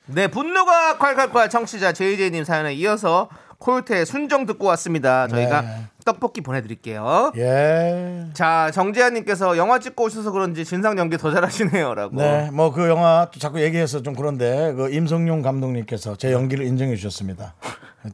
[0.06, 5.68] 네 분노가 콸콸콸 청취자 JJ님 사연에 이어서 코요태의 순정 듣고 왔습니다 저희가 네.
[6.04, 8.26] 떡볶이 보내드릴게요 예.
[8.34, 13.38] 자 정재환님께서 영화 찍고 오셔서 그런지 진상 연기 더 잘하시네요라고 네, 뭐 그 영화 또
[13.40, 17.54] 자꾸 얘기해서 좀 그런데 그 임성용 감독님께서 제 연기를 인정해 주셨습니다.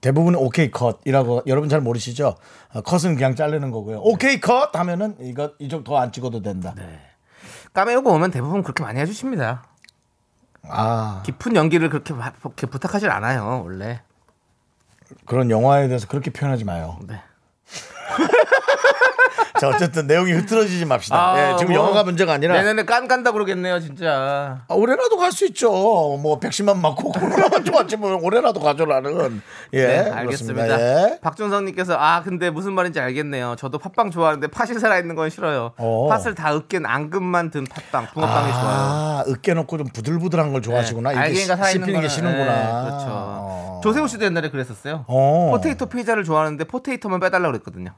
[0.01, 2.37] 대부분 오케이 컷이라고 여러분 잘 모르시죠?
[2.75, 4.01] 어, 컷은 그냥 자르는 거고요.
[4.01, 6.75] 오케이 컷 하면은 이거 이쪽 더 안 찍어도 된다.
[7.73, 9.65] 까메오가 오면 대부분 그렇게 많이 해주십니다.
[10.69, 14.03] 아 깊은 연기를 그렇게, 마- 그렇게 부탁하질 않아요 원래.
[15.25, 16.99] 그런 영화에 대해서 그렇게 표현하지 마요.
[17.07, 17.23] 네.
[19.61, 21.53] 자 어쨌든 내용이 흐트러지지 맙시다.
[21.53, 24.61] 예, 지금 뭐, 영화가 문제가 아니라 내년에 깐 간다 그러겠네요 진짜.
[24.69, 25.71] 아, 올해라도 갈 수 있죠.
[25.71, 29.41] 뭐 백신만 맞고 코로나만 좋았지 뭐 올해라도 가져라는
[29.75, 30.11] 예 네.
[30.11, 30.81] 알겠습니다.
[30.81, 31.19] 예.
[31.21, 33.57] 박준성님께서 아 근데 무슨 말인지 알겠네요.
[33.59, 35.73] 저도 팥빵 좋아하는데 팥이 살아 있는 건 싫어요.
[35.77, 36.09] 어.
[36.09, 38.65] 팥을 다 으깬 앙금만 든 팥빵, 붕어빵이 좋아요.
[38.67, 41.13] 아, 으깨 놓고 좀 부들부들한 걸 좋아하시구나.
[41.13, 42.45] 이게 알갱이가 살아 있는 게 싫은구나.
[42.45, 43.07] 네, 그렇죠.
[43.09, 43.81] 어.
[43.85, 45.05] 조세호 씨도 옛날에 그랬었어요.
[45.07, 45.51] 어.
[45.53, 47.93] potato 피자를 좋아하는데 potato만 빼달라 그랬거든요.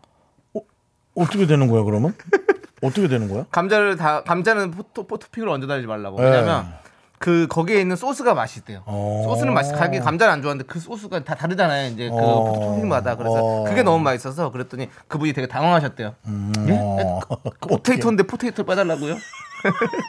[1.20, 2.14] 어떻게 되는 거야 그러면?
[2.82, 3.44] 어떻게 되는 거야?
[3.50, 6.16] 감자를 다 감자는 포토 토핑을 얹어 달지 말라고.
[6.20, 6.24] 네.
[6.30, 6.72] 왜냐면
[7.18, 8.82] 그 거기에 있는 소스가 맛있대요.
[8.86, 9.22] 어.
[9.26, 9.72] 소스는 맛있.
[9.74, 11.90] 가게 감자를 안 좋아하는데 그 소스가 다 다르잖아요.
[11.92, 12.54] 이제 그 어.
[12.54, 13.64] 토핑마다 그래서 어.
[13.64, 16.14] 그게 너무 맛있어서 그랬더니 그분이 되게 당황하셨대요.
[16.24, 17.20] 어.
[17.60, 19.16] potato인데 potato를 빼달라고요?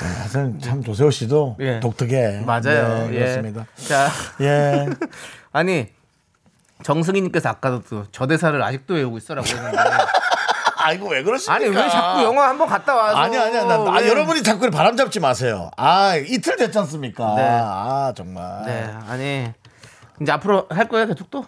[0.00, 1.78] 하여튼 참 조세호 씨도 예.
[1.78, 2.40] 독특해.
[2.44, 3.06] 맞아요.
[3.08, 3.18] 네, 예.
[3.20, 3.66] 그렇습니다.
[3.76, 4.08] 자,
[4.40, 4.88] 예.
[5.52, 5.86] 아니
[6.82, 9.78] 정승희님께서 아까도 또 저 대사를 아직도 외우고 있어라고 했는데
[10.82, 11.54] 아이고 왜 그러십니까?
[11.54, 13.72] 아니 왜 자꾸 영화 한번 갔다 와서 아니 아니 아니.
[13.72, 15.70] 아, 왜- 여러분이 자꾸 바람 잡지 마세요.
[15.76, 17.34] 아 이틀 됐지 않습니까?
[17.36, 17.42] 네.
[17.62, 18.62] 아 정말.
[18.66, 19.52] 네, 아니
[20.20, 21.44] 이제 앞으로 할 거예요 계속 또?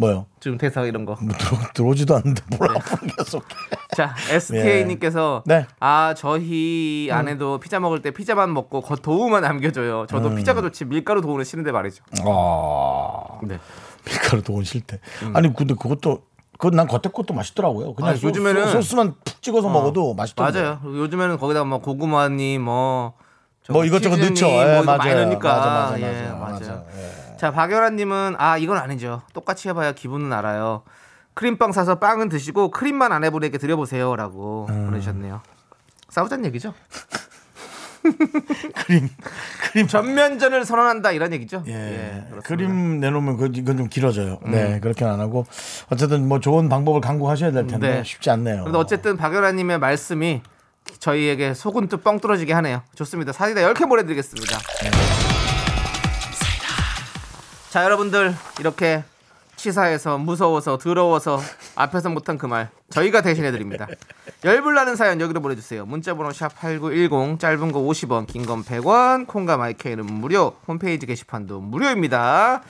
[0.00, 0.26] 뭐요?
[0.38, 1.16] 지금 대사 이런 거.
[1.20, 3.44] 뭐 들어, 들어오지도 않는데 뭘 앞으로 계속.
[3.96, 5.66] 자, SK님께서 네.
[5.80, 10.06] 아 저희 아내도 피자 먹을 때 피자만 먹고 겉 도우만 남겨줘요.
[10.08, 12.04] 저도 피자가 좋지 밀가루 도우는 싫은데 말이죠.
[12.24, 13.40] 아.
[13.42, 13.58] 네.
[14.04, 15.00] 밀가루 도운 싫대.
[15.34, 16.22] 아니 근데 그것도
[16.58, 17.94] 그건 난 겉에 것도 맛있더라고요.
[17.94, 20.60] 그냥 아니, 소, 요즘에는- 소, 스만 푹 찍어서 먹어도 맛있던데.
[20.60, 20.80] 맞아요.
[20.84, 23.14] 요즘에는 거기다 뭐 고구마니 뭐.
[23.70, 24.46] 뭐 이것저것 넣죠.
[24.46, 24.98] 뭐 예, 맞아요.
[24.98, 25.48] 많이 넣으니까.
[25.56, 26.52] 맞아, 맞아, 예, 맞아, 맞아요.
[26.58, 26.84] 맞아.
[26.96, 27.36] 예.
[27.36, 29.22] 자, 박연아님은 아 이건 아니죠.
[29.34, 30.82] 똑같이 해봐야 기분은 알아요.
[31.34, 34.86] 크림빵 사서 빵은 드시고 크림만 아내분에게 드려보세요라고 음.
[34.86, 35.40] 보내셨네요.
[36.08, 36.74] 싸우자는 얘기죠.
[38.74, 39.08] 크림
[39.72, 41.62] 크림 전면전을 선언한다 이런 얘기죠.
[41.66, 41.72] 예.
[41.72, 42.40] 음.
[42.44, 44.38] 그림 내놓으면 그 이건 좀 길어져요.
[44.46, 45.46] 네, 그렇게는 안 하고
[45.90, 48.04] 어쨌든 뭐 좋은 방법을 강구하셔야 될 텐데 네.
[48.04, 48.62] 쉽지 않네요.
[48.64, 50.42] 그래도 어쨌든 박연아님의 말씀이
[50.98, 52.82] 저희에게 속은 또 뻥 뚫어지게 하네요.
[52.94, 53.32] 좋습니다.
[53.32, 54.58] 사이다 10개 보내드리겠습니다.
[57.70, 59.04] 자, 여러분들 이렇게
[59.58, 61.40] 치사해서 무서워서 더러워서
[61.76, 63.86] 앞에서 못한 그 말 저희가 대신해 드립니다.
[64.44, 65.84] 열불 나는 사연 여기로 보내주세요.
[65.84, 72.62] 문자번호 샵 8910 짧은 거 50원 긴 건 100원 콩과 마이케이는 무료 홈페이지 게시판도 무료입니다.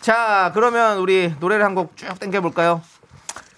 [0.00, 2.80] 자 그러면 우리 노래를 한 곡 쭉 땡겨 볼까요?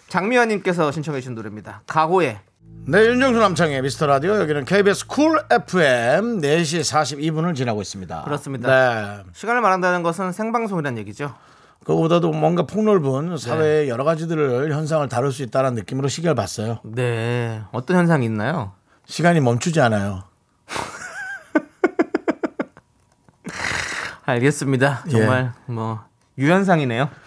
[0.08, 1.82] 장미화님께서 신청해 주신 노래입니다.
[1.86, 2.38] 가호의
[2.86, 8.22] 네, 윤정수 남창희의 미스터 라디오 여기는 KBS 쿨 FM 4시 42분을 지나고 있습니다.
[8.24, 9.22] 그렇습니다.
[9.24, 9.30] 네.
[9.34, 11.34] 시간을 말한다는 것은 생방송이란 얘기죠.
[11.80, 13.36] 그거보다도 뭔가 폭넓은 네.
[13.38, 16.80] 사회의 여러 가지들을 현상을 다룰 수 있다는 느낌으로 시계를 봤어요.
[16.84, 17.62] 네.
[17.72, 18.72] 어떤 현상이 있나요?
[19.06, 20.24] 시간이 멈추지 않아요.
[24.26, 25.04] 알겠습니다.
[25.10, 26.00] 정말 뭐
[26.36, 27.08] 유현상이네요.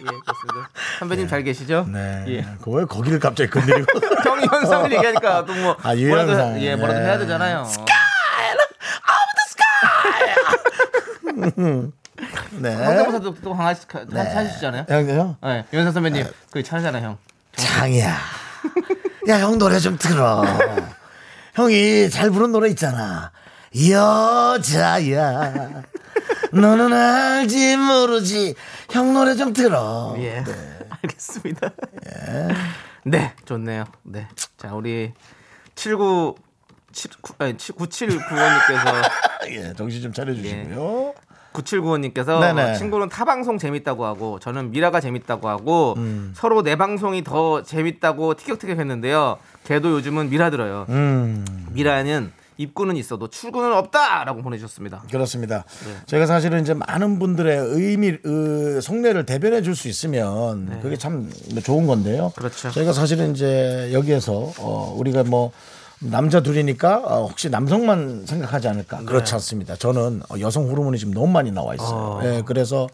[0.00, 0.70] 예, 그렇습니다.
[0.98, 1.86] 선배님 잘 계시죠?
[1.92, 2.24] 네.
[2.28, 2.46] 예.
[2.62, 3.86] 그왜 거기를 갑자기 건드리고
[4.24, 6.54] 형이 현상을 얘기하니까 또 뭐 아, 뭐라도 유현상.
[6.56, 7.04] 해- 예, 뭐라도 예.
[7.04, 7.66] 해야 되잖아요.
[11.56, 12.76] 네.
[12.76, 14.86] 성대모사도 또 강하시 하시잖아요.
[14.88, 15.36] 형요?
[15.42, 17.18] 네, 유현상 선배님 그 차잖아요, 형.
[17.52, 18.16] 장이야.
[19.28, 20.44] 야, 형 노래 좀 들어.
[21.54, 23.32] 형이 잘 부른 노래 있잖아.
[23.88, 25.82] 여자야.
[26.52, 28.54] 너는 알지 모르지.
[28.90, 30.14] 형 노래 좀 들어.
[30.18, 30.44] 예.
[30.88, 31.70] 알겠습니다.
[33.04, 33.84] 네, 좋네요.
[34.02, 34.28] 네.
[34.56, 35.12] 자, 우리
[35.74, 36.34] 79
[36.92, 39.10] 7, 9, 아니, 9795님께서
[39.50, 41.14] 예, 정신 좀 차려 주시고요.
[41.52, 42.74] 9795님께서 네네.
[42.76, 46.32] 친구는 타 방송 재밌다고 하고 저는 미라가 재밌다고 하고 음.
[46.34, 49.38] 서로 내 방송이 더 재밌다고 티격태격 했는데요.
[49.64, 50.86] 걔도 요즘은 미라 들어요.
[50.88, 55.02] 음, 미라는 입구는 있어도 출구는 없다라고 보내주셨습니다.
[55.10, 55.64] 그렇습니다.
[55.86, 55.94] 네.
[56.04, 61.30] 저희가 사실은 이제 많은 분들의 의미, 의, 속내를 대변해 줄 수 있으면 그게 참
[61.64, 62.26] 좋은 건데요.
[62.26, 62.32] 네.
[62.36, 62.70] 그렇죠.
[62.70, 65.52] 저희가 사실은 이제 여기에서 어, 우리가 뭐
[66.02, 69.00] 남자 둘이니까 어, 혹시 남성만 생각하지 않을까?
[69.00, 69.04] 네.
[69.04, 69.76] 그렇지 않습니다.
[69.76, 72.20] 저는 어, 여성 호르몬이 지금 너무 많이 나와 있어요.
[72.24, 72.88] 예, 그래서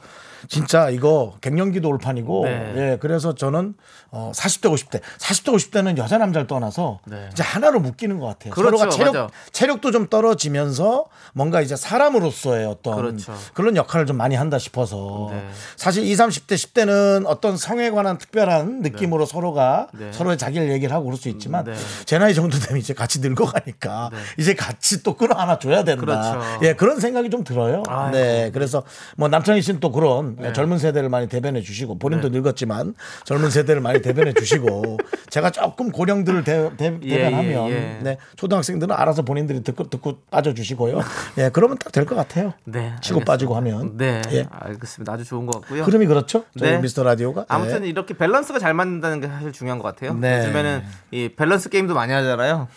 [0.48, 2.72] 진짜 이거 갱년기도 올판이고, 네.
[2.76, 3.74] 예, 그래서 저는
[4.10, 7.28] 어, 40대, 50대, 40대, 50대는 여자 남자를 떠나서 네.
[7.32, 8.52] 이제 하나로 묶이는 것 같아요.
[8.52, 9.28] 그렇죠, 서로가 체력, 맞아.
[9.52, 11.04] 체력도 좀 떨어지면서
[11.34, 13.34] 뭔가 이제 사람으로서의 어떤 그렇죠.
[13.54, 15.48] 그런 역할을 좀 많이 한다 싶어서 네.
[15.76, 20.12] 사실 20, 30대, 10대는 어떤 성에 관한 특별한 느낌으로 서로가 네.
[20.12, 21.74] 서로의 자기를 얘기를 하고 그럴 수 있지만 네.
[22.04, 24.18] 제 나이 정도 되면 이제 같이 늙어가니까 네.
[24.38, 26.00] 이제 같이 또 끌어안아 줘야 된다.
[26.00, 26.40] 그렇죠.
[26.62, 27.82] 예, 그런 생각이 좀 들어요.
[27.88, 28.16] 아이고.
[28.16, 28.50] 네.
[28.52, 28.82] 그래서
[29.16, 32.38] 뭐 남창희 씨는 또 그런 젊은 세대를 많이 대변해 주시고 본인도 네.
[32.38, 32.94] 늙었지만
[33.24, 34.98] 젊은 세대를 많이 대변해 주시고
[35.30, 37.98] 제가 조금 고령들을 대, 대, 예, 대변하면 예, 예.
[38.02, 38.18] 네.
[38.36, 41.00] 초등학생들은 알아서 본인들이 듣고 듣고 빠져 주시고요.
[41.38, 42.52] 예, 그러면 딱 될 것 같아요.
[42.64, 42.94] 네.
[43.00, 43.24] 치고 알겠습니다.
[43.32, 43.96] 빠지고 하면.
[43.96, 44.22] 네.
[44.32, 44.46] 예.
[44.50, 45.12] 알겠습니다.
[45.12, 45.82] 아주 좋은 것 같고요.
[45.84, 46.44] 흐름이 그렇죠?
[46.58, 46.78] 저희 네.
[46.78, 47.44] 미스터 라디오가.
[47.48, 47.88] 아무튼 네.
[47.88, 50.14] 이렇게 밸런스가 잘 맞는다는 게 사실 중요한 것 같아요.
[50.14, 50.38] 네.
[50.40, 52.68] 요즘에는 이 밸런스 게임도 많이 하잖아요.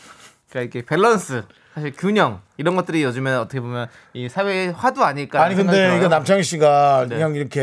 [0.49, 1.43] 그러니까 이렇게 밸런스,
[1.75, 5.41] 사실 균형 이런 것들이 요즘에 어떻게 보면 이 사회의 화두 아닐까.
[5.41, 7.15] 아니 근데 이거 남창희 씨가 네.
[7.15, 7.61] 그냥 이렇게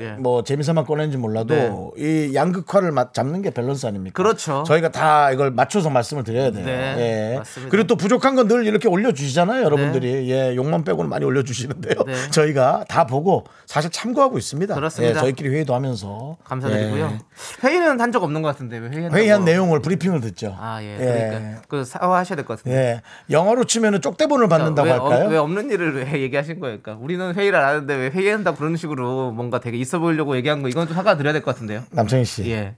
[0.00, 0.10] 예.
[0.18, 4.12] 뭐 재미삼아 꺼낸지 몰라도 이 양극화를 맞- 잡는 게 밸런스 아닙니까?
[4.22, 4.62] 그렇죠.
[4.66, 6.66] 저희가 다 이걸 맞춰서 말씀을 드려야 돼요.
[6.66, 7.38] 네, 예.
[7.38, 7.70] 맞습니다.
[7.70, 10.28] 그리고 또 부족한 건 늘 이렇게 올려주시잖아요, 여러분들이.
[10.30, 11.94] 예, 욕만 빼고는 많이 올려주시는데요.
[12.04, 12.14] 네.
[12.30, 14.74] 저희가 다 보고 사실 참고하고 있습니다.
[14.74, 15.14] 그렇습니다.
[15.16, 17.10] 예, 저희끼리 회의도 하면서 감사드리고요.
[17.12, 17.18] 예.
[17.66, 18.80] 회의는 한 적 없는 것 같은데?
[18.80, 20.56] 회의한 내용을 브리핑을 듣죠.
[20.60, 20.94] 아 예.
[20.94, 20.96] 예.
[21.30, 22.76] 그러니까 그 사과하셔야 될 것 같은데.
[22.76, 23.02] 예.
[23.32, 25.26] 영어로 치면은 쪽대본을 받는다고 왜, 할까요?
[25.26, 26.78] 어, 왜 없는 일을 왜 얘기하신 거예요?
[26.82, 30.68] 그러니까 우리는 회의를 안 하는데 왜 회의한다 그런 식으로 뭔가 되게 있어 보이려고 얘기한 거
[30.68, 31.82] 이건 좀 사과 드려야 될 것 같은데요.
[31.90, 32.74] 남창희 씨, 예.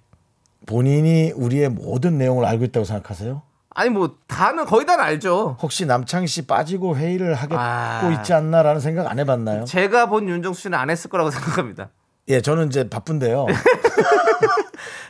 [0.66, 3.42] 본인이 우리의 모든 내용을 알고 있다고 생각하세요?
[3.74, 5.56] 아니 뭐 다는 거의 다는 알죠.
[5.62, 8.14] 혹시 남창희 씨 빠지고 회의를 하겠고 아.
[8.18, 9.64] 있지 않나라는 생각 안 해봤나요?
[9.64, 11.88] 제가 본 윤정수 씨는 안 했을 거라고 생각합니다.
[12.28, 13.46] 예, 저는 이제 바쁜데요.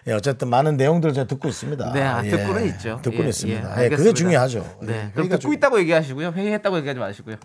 [0.09, 1.93] 예, 어쨌든 많은 내용들을 제가 듣고 있습니다.
[1.93, 2.99] 네, 아, 예, 듣고는 있죠.
[3.03, 3.81] 듣고는 예, 있습니다.
[3.81, 4.13] 예, 예, 그게.
[4.13, 4.79] 중요하죠.
[4.83, 4.93] 네.
[5.07, 6.31] 예, 그럼 듣고 중- 있다고 얘기하시고요.
[6.31, 7.37] 회의했다고 얘기하지 마시고요.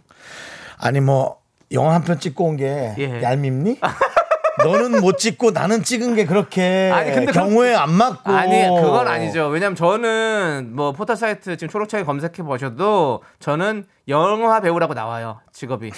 [0.80, 1.38] 아니 뭐
[1.72, 3.22] 영화 한 편 찍고 온게 예.
[3.22, 3.80] 얄밉니?
[4.64, 9.50] 너는 못 찍고 나는 찍은 게 그렇게 아니, 근데 경우에 안 맞고 아니 그건 아니죠.
[9.50, 15.40] 왜냐면 저는 뭐 포털 사이트 지금 초록창에 검색해 보셔도 저는 영화 배우라고 나와요.
[15.54, 15.92] 직업이.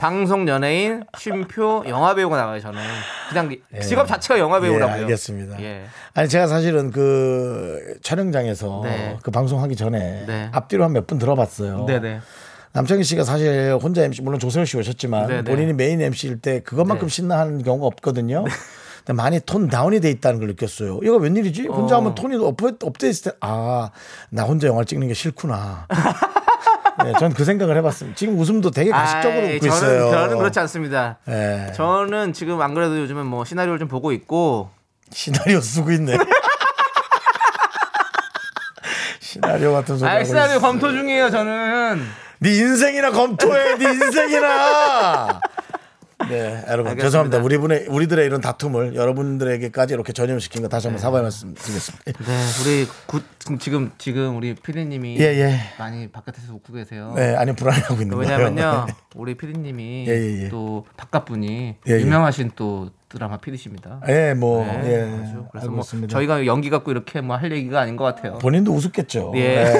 [0.00, 2.58] 방송 연예인, 쉼표, 영화 배우가 나와요.
[2.58, 2.80] 저는
[3.28, 4.96] 그냥 직업 자체가 영화 배우라고요.
[4.96, 5.60] 예, 알겠습니다.
[5.62, 5.82] 예.
[6.14, 9.18] 아니 제가 사실은 그 촬영장에서 네.
[9.22, 10.48] 그 방송하기 전에 네.
[10.52, 11.84] 앞뒤로 한 몇 분 들어봤어요.
[11.84, 12.20] 네네.
[12.72, 15.42] 남창희 씨가 사실 혼자 MC 물론 조세호 씨 오셨지만 네네.
[15.44, 17.14] 본인이 메인 MC일 때 그것만큼 네.
[17.14, 18.44] 신나하는 경우가 없거든요.
[19.04, 21.00] 근데 많이 tone down이 돼 있다는 걸 느꼈어요.
[21.02, 21.66] 이거 웬일이지?
[21.68, 21.98] 혼자 어.
[22.00, 23.90] 하면 톤이 up돼, up돼 있을 때, 아,
[24.30, 25.86] 나 혼자 영화를 찍는 게 싫구나.
[27.04, 28.16] 네, 전 그 생각을 해봤습니다.
[28.16, 30.10] 지금 웃음도 되게 가식적으로 아이, 웃고 저는, 있어요.
[30.10, 31.16] 저는 그렇지 않습니다.
[31.28, 31.72] 예.
[31.74, 34.68] 저는 지금 안 그래도 요즘은 뭐 시나리오를 좀 보고 있고
[35.10, 36.18] 시나리오 쓰고 있네.
[39.20, 40.10] 시나리오 같은 소리.
[40.10, 40.66] 아 시나리오 있어.
[40.66, 41.30] 검토 중이에요.
[41.30, 42.02] 저는
[42.40, 43.76] 네 인생이나 검토해.
[43.78, 45.40] 네 인생이나.
[46.30, 47.02] 네, 여러분 알겠습니다.
[47.02, 47.38] 죄송합니다.
[47.38, 52.04] 우리 분의 우리들의 이런 다툼을 여러분들에게까지 이렇게 전염시킨 거 다시 한번 사과의 말씀 드리겠습니다.
[52.04, 53.20] 네 우리 구,
[53.58, 55.60] 지금 지금 우리 피디님이 예, 예.
[55.78, 57.12] 많이 바깥에서 웃고 계세요.
[57.16, 58.32] 네, 아니 불안해하고 있는 거예요.
[58.38, 60.48] 왜냐면요 우리 피디님이 예, 예, 예.
[60.48, 62.00] 또 바깥 분이 예, 예.
[62.00, 64.00] 유명하신 또 드라마 피디십니다.
[64.08, 65.44] 예, 뭐 네, 예.
[65.50, 66.12] 그래서 뭐 있습니다.
[66.12, 68.38] 저희가 연기 갖고 이렇게 뭐 할 얘기가 아닌 것 같아요.
[68.38, 69.32] 본인도 우습겠죠.
[69.36, 69.72] 예.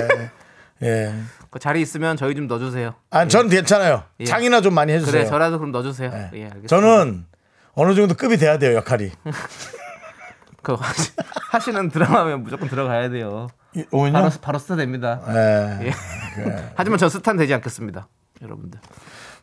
[0.83, 0.87] 예.
[0.88, 1.14] 예.
[1.51, 2.95] 그 자리 있으면 저희 좀 넣어주세요.
[3.11, 4.05] 아, 저는 괜찮아요.
[4.21, 4.25] 예.
[4.25, 5.12] 장이나 좀 많이 해주세요.
[5.12, 6.11] 그래 저라도 그럼 넣어주세요.
[6.35, 6.38] 예.
[6.38, 6.51] 예.
[6.66, 7.27] 저는
[7.75, 9.11] 어느 정도 급이 돼야 돼요 역할이.
[10.62, 11.12] 그 하시-
[11.51, 13.49] 하시는 드라마면 무조건 들어가야 돼요.
[13.75, 14.12] 이- 오은요?
[14.12, 15.21] 바로 바로 스타 됩니다.
[15.29, 15.87] 예.
[15.88, 15.93] 예.
[16.77, 18.09] 하지만 저 스타는 되지 않겠습니다,
[18.43, 18.81] 여러분들.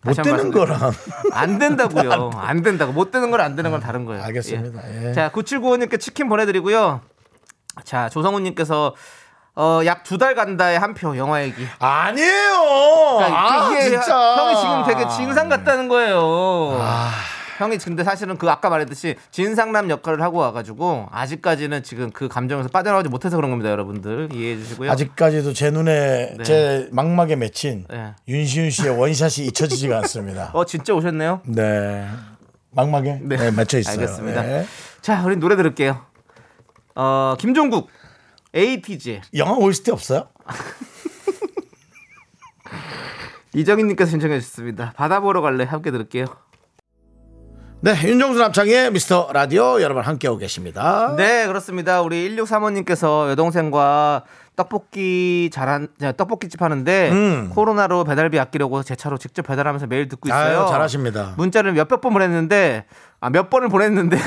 [0.04, 0.52] 못 되는.
[0.52, 0.91] 거랑
[1.34, 2.30] 안 된다고요.
[2.36, 2.93] 안 된다고.
[2.93, 4.23] 못 되는 건안 되는 건 다른 거예요.
[4.23, 5.10] 알겠습니다.
[5.10, 5.13] 예.
[5.13, 7.02] 자, 9795님께 치킨 보내드리고요.
[7.84, 8.95] 자, 조성훈님께서
[9.59, 11.65] 어, 약 두 달 간다에 한표 영화 얘기.
[11.79, 13.15] 아니에요.
[13.17, 14.35] 그러니까 아, 이게 진짜.
[14.35, 16.77] 형이 지금 되게 진상 같다는 거예요.
[16.79, 17.09] 아.
[17.57, 23.09] 형이 근데 사실은 그 아까 말했듯이 진상남 역할을 하고 와가지고 아직까지는 지금 그 감정에서 빠져나오지
[23.09, 24.91] 못해서 그런 겁니다, 여러분들 이해해 주시고요.
[24.91, 26.43] 아직까지도 제 눈에 네.
[26.43, 28.13] 제 막막에 맺힌 네.
[28.27, 30.51] 윤시윤 씨의 원샷이 잊혀지지가 않습니다.
[30.53, 31.41] 어 진짜 오셨네요.
[31.45, 32.07] 네.
[32.71, 33.37] 막막에 네.
[33.37, 33.93] 네, 맺혀 있어요.
[34.01, 34.41] 알겠습니다.
[34.43, 34.67] 네.
[35.01, 35.99] 자, 우리 노래 들을게요.
[36.93, 37.89] 어, 김종국
[38.55, 40.27] ATG 영화 OST 없어요?
[43.53, 44.93] 이정인님께서 신청해 주셨습니다.
[44.95, 46.25] 바다 보러 갈래 함께 들을게요.
[47.79, 51.13] 네, 윤정수 남창의 미스터 라디오 여러분 함께하고 계십니다.
[51.15, 52.01] 네, 그렇습니다.
[52.01, 54.23] 우리 1635님께서 여동생과
[54.55, 57.51] 떡볶이 잘한 자, 떡볶이집 하는데 음.
[57.53, 60.62] 코로나로 배달비 아끼려고 제 차로 직접 배달하면서 매일 듣고 있어요.
[60.62, 61.36] 아유, 잘하십니다.
[61.38, 62.86] 문자를 몇백 번 보냈는데
[63.19, 64.17] 아, 몇 번을 보냈는데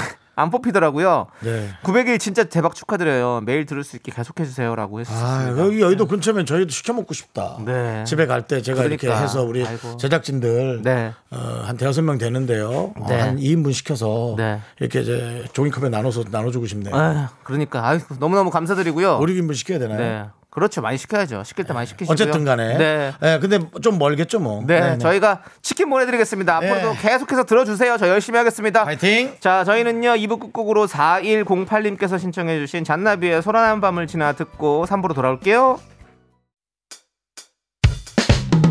[0.41, 1.27] 안 뽑히더라고요.
[1.41, 1.69] 네.
[1.83, 3.43] 900일 진짜 대박 축하드려요.
[3.45, 5.59] 매일 들을 수 있게 계속해 주세요라고 아, 했습니다.
[5.59, 7.59] 여기 여의도 근처면 저희도 시켜 먹고 싶다.
[7.65, 8.05] 네.
[8.05, 9.23] 집에 갈 때 제가 이렇게 그러니까.
[9.23, 9.97] 해서 우리 아이고.
[9.99, 11.13] 제작진들 네.
[11.31, 12.93] 어, 한 대여섯 명 되는데요.
[12.97, 13.21] 어, 네.
[13.21, 14.61] 한 2인분 시켜서 네.
[14.81, 16.95] 이렇게 이제 종이컵에 나눠서 나눠 주고 싶네요.
[16.97, 19.19] 아유, 그러니까 아유, 너무너무 감사드리고요.
[19.21, 20.31] 우리 인분 시켜야 되나요?
[20.51, 20.55] 네.
[20.61, 20.83] 그렇죠.
[20.83, 21.45] 많이 시켜야죠.
[21.45, 22.13] 시킬 때 많이 시키시고요.
[22.13, 22.77] 어쨌든 간에.
[22.77, 23.13] 네.
[23.21, 24.65] 네, 근데 좀 멀겠죠, 뭐.
[24.67, 24.99] 네, 네네.
[24.99, 26.57] 저희가 치킨 보내드리겠습니다.
[26.57, 26.99] 앞으로도 네.
[27.01, 27.97] 계속해서 들어주세요.
[27.99, 28.85] 저 열심히 하겠습니다.
[28.85, 29.37] 파이팅!
[29.39, 35.79] 자, 저희는요, 2부 끝곡으로 4108님께서 신청해주신 잔나비의 소란한 밤을 지나 듣고 3부로 돌아올게요.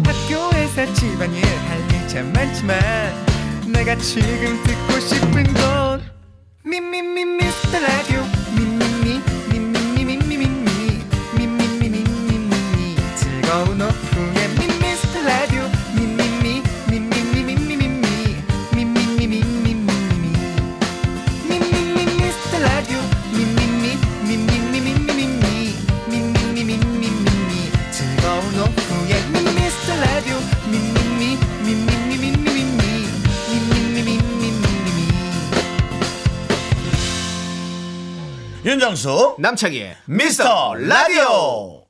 [0.05, 2.77] 학교에서 집안일 할일참 많지만
[3.73, 5.78] 내가 지금 듣고 싶은 건
[38.99, 41.85] 윤정수 남창희의 미스터 라디오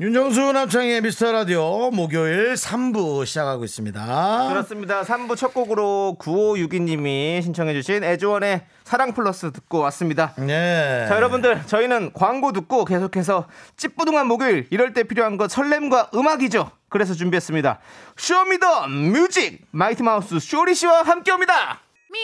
[0.00, 4.48] 윤정수 남창희의 미스터 라디오 목요일 3부 시작하고 있습니다.
[4.48, 5.02] 그렇습니다.
[5.02, 10.34] 3부 첫 곡으로 9562님이 신청해주신 애즈원의 사랑 플러스 듣고 왔습니다.
[10.36, 11.06] 네.
[11.08, 16.72] 자, 여러분들, 저희는 광고 듣고 계속해서 찌뿌둥한 목요일, 이럴 때 필요한 것 설렘과 음악이죠.
[16.88, 17.78] 그래서 준비했습니다.
[18.16, 19.64] Show Me the Music!
[19.70, 21.78] 마이티 마우스 쇼리 씨와 함께 옵니다!
[22.10, 22.18] Me,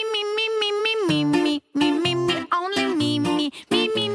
[2.51, 4.14] only me.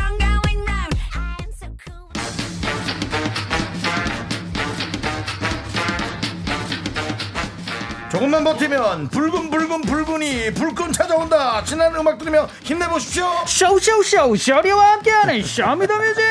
[8.11, 11.63] 조금만 버티면 불금 불금 불금이 불끈 찾아온다.
[11.63, 13.25] 지난 음악 들으며 힘내보십시오.
[13.47, 16.21] 쇼쇼쇼 쇼리와 함께하는 Show Me the Music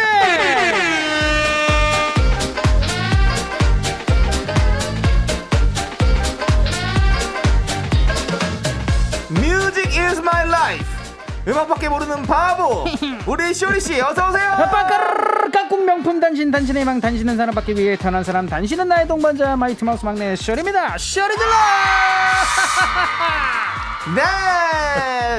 [11.51, 12.85] 음악밖에 모르는 바보.
[13.27, 14.51] 우리 쇼리 씨 어서 오세요.
[14.71, 19.85] 빠까르르 깍꿍 명품 단신 단신의 망 단신은 사랑받기 위해 태어난 사람 단신은 나의 동반자 마이티
[19.85, 20.97] 마우스 막내 쇼리입니다.
[20.99, 21.51] 쇼리 질러!
[24.15, 24.23] 네,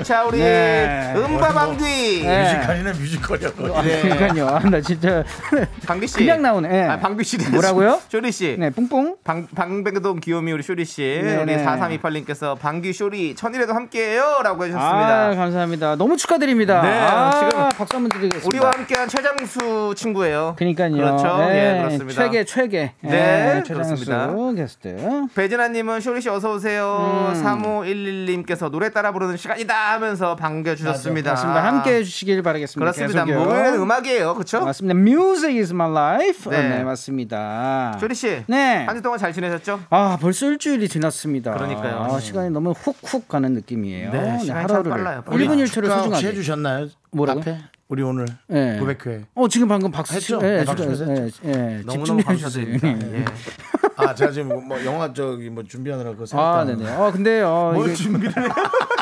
[0.04, 1.14] 자 우리 네.
[1.16, 2.54] 음바방귀 네.
[2.56, 5.24] 뮤지컬이네 뮤지컬이야 아, 그러니까요 아, 나 진짜
[5.86, 6.84] 방귀 씨 그냥 나오네 예.
[6.84, 8.00] 아, 방귀 씨 뭐라고요?
[8.10, 11.44] 쇼리 씨 네 뿡뿡 방, 방백동 귀요미 우리 쇼리 씨 네네.
[11.44, 15.28] 우리 4328님께서 방귀 쇼리 천일에도 함께해요라고 해주셨습니다.
[15.30, 20.56] 아 감사합니다 너무 축하드립니다 네, 아, 지금 박수 한번 드리겠습니다 우리와 함께한 최장수 친구예요.
[20.58, 21.38] 그러니까요 그렇죠.
[21.50, 22.24] 예, 예, 그렇습니다.
[22.24, 24.54] 최계 최계 네, 예, 최장수 그렇습니다.
[24.56, 27.32] 게스트 배진아님은 쇼리 씨 어서 오세요.
[27.34, 27.44] 음.
[27.44, 31.32] 3511님께서 노래 따라 부르는 시간이다 하면서 반겨주셨습니다.
[31.32, 33.26] 맞습니다 함께 해주시길 바라겠습니다 그렇습니다.
[33.26, 34.64] 목요일은 음악이에요, 그렇죠?
[34.64, 34.98] 맞습니다.
[35.00, 36.52] Music is my life.
[36.52, 36.70] 네.
[36.70, 37.98] 네, 맞습니다.
[38.00, 38.86] 쇼리 씨, 네.
[38.86, 39.80] 한 주 동안 잘 지내셨죠?
[39.90, 41.54] 아, 벌써 일주일이 지났습니다.
[41.54, 42.04] 그러니까요.
[42.12, 44.12] 아, 시간이 너무 훅훅 가는 느낌이에요.
[44.12, 45.24] 네, 시간이 참 하루를 빨라요.
[45.26, 46.28] 1분 1초를 축하 혹시 소중하게.
[46.28, 46.88] 해 주셨나요?
[47.12, 47.40] 뭐라고?
[47.42, 48.80] 앞에 우리 오늘 네.
[48.80, 50.40] 900회 어, 지금 방금 박수 했죠?
[50.44, 51.42] 예, 네, 박수 진짜, 했죠.
[51.46, 52.24] 예, 예, 너무너무.
[52.24, 52.88] 감사드립니다.
[52.88, 53.26] 예.
[53.98, 56.96] 아 제가 지금 뭐 영화 저기 뭐 준비하느라 그거 아, 생각도 네네.
[56.96, 58.48] 어, 근데 어, 뭘 이게 준비를 해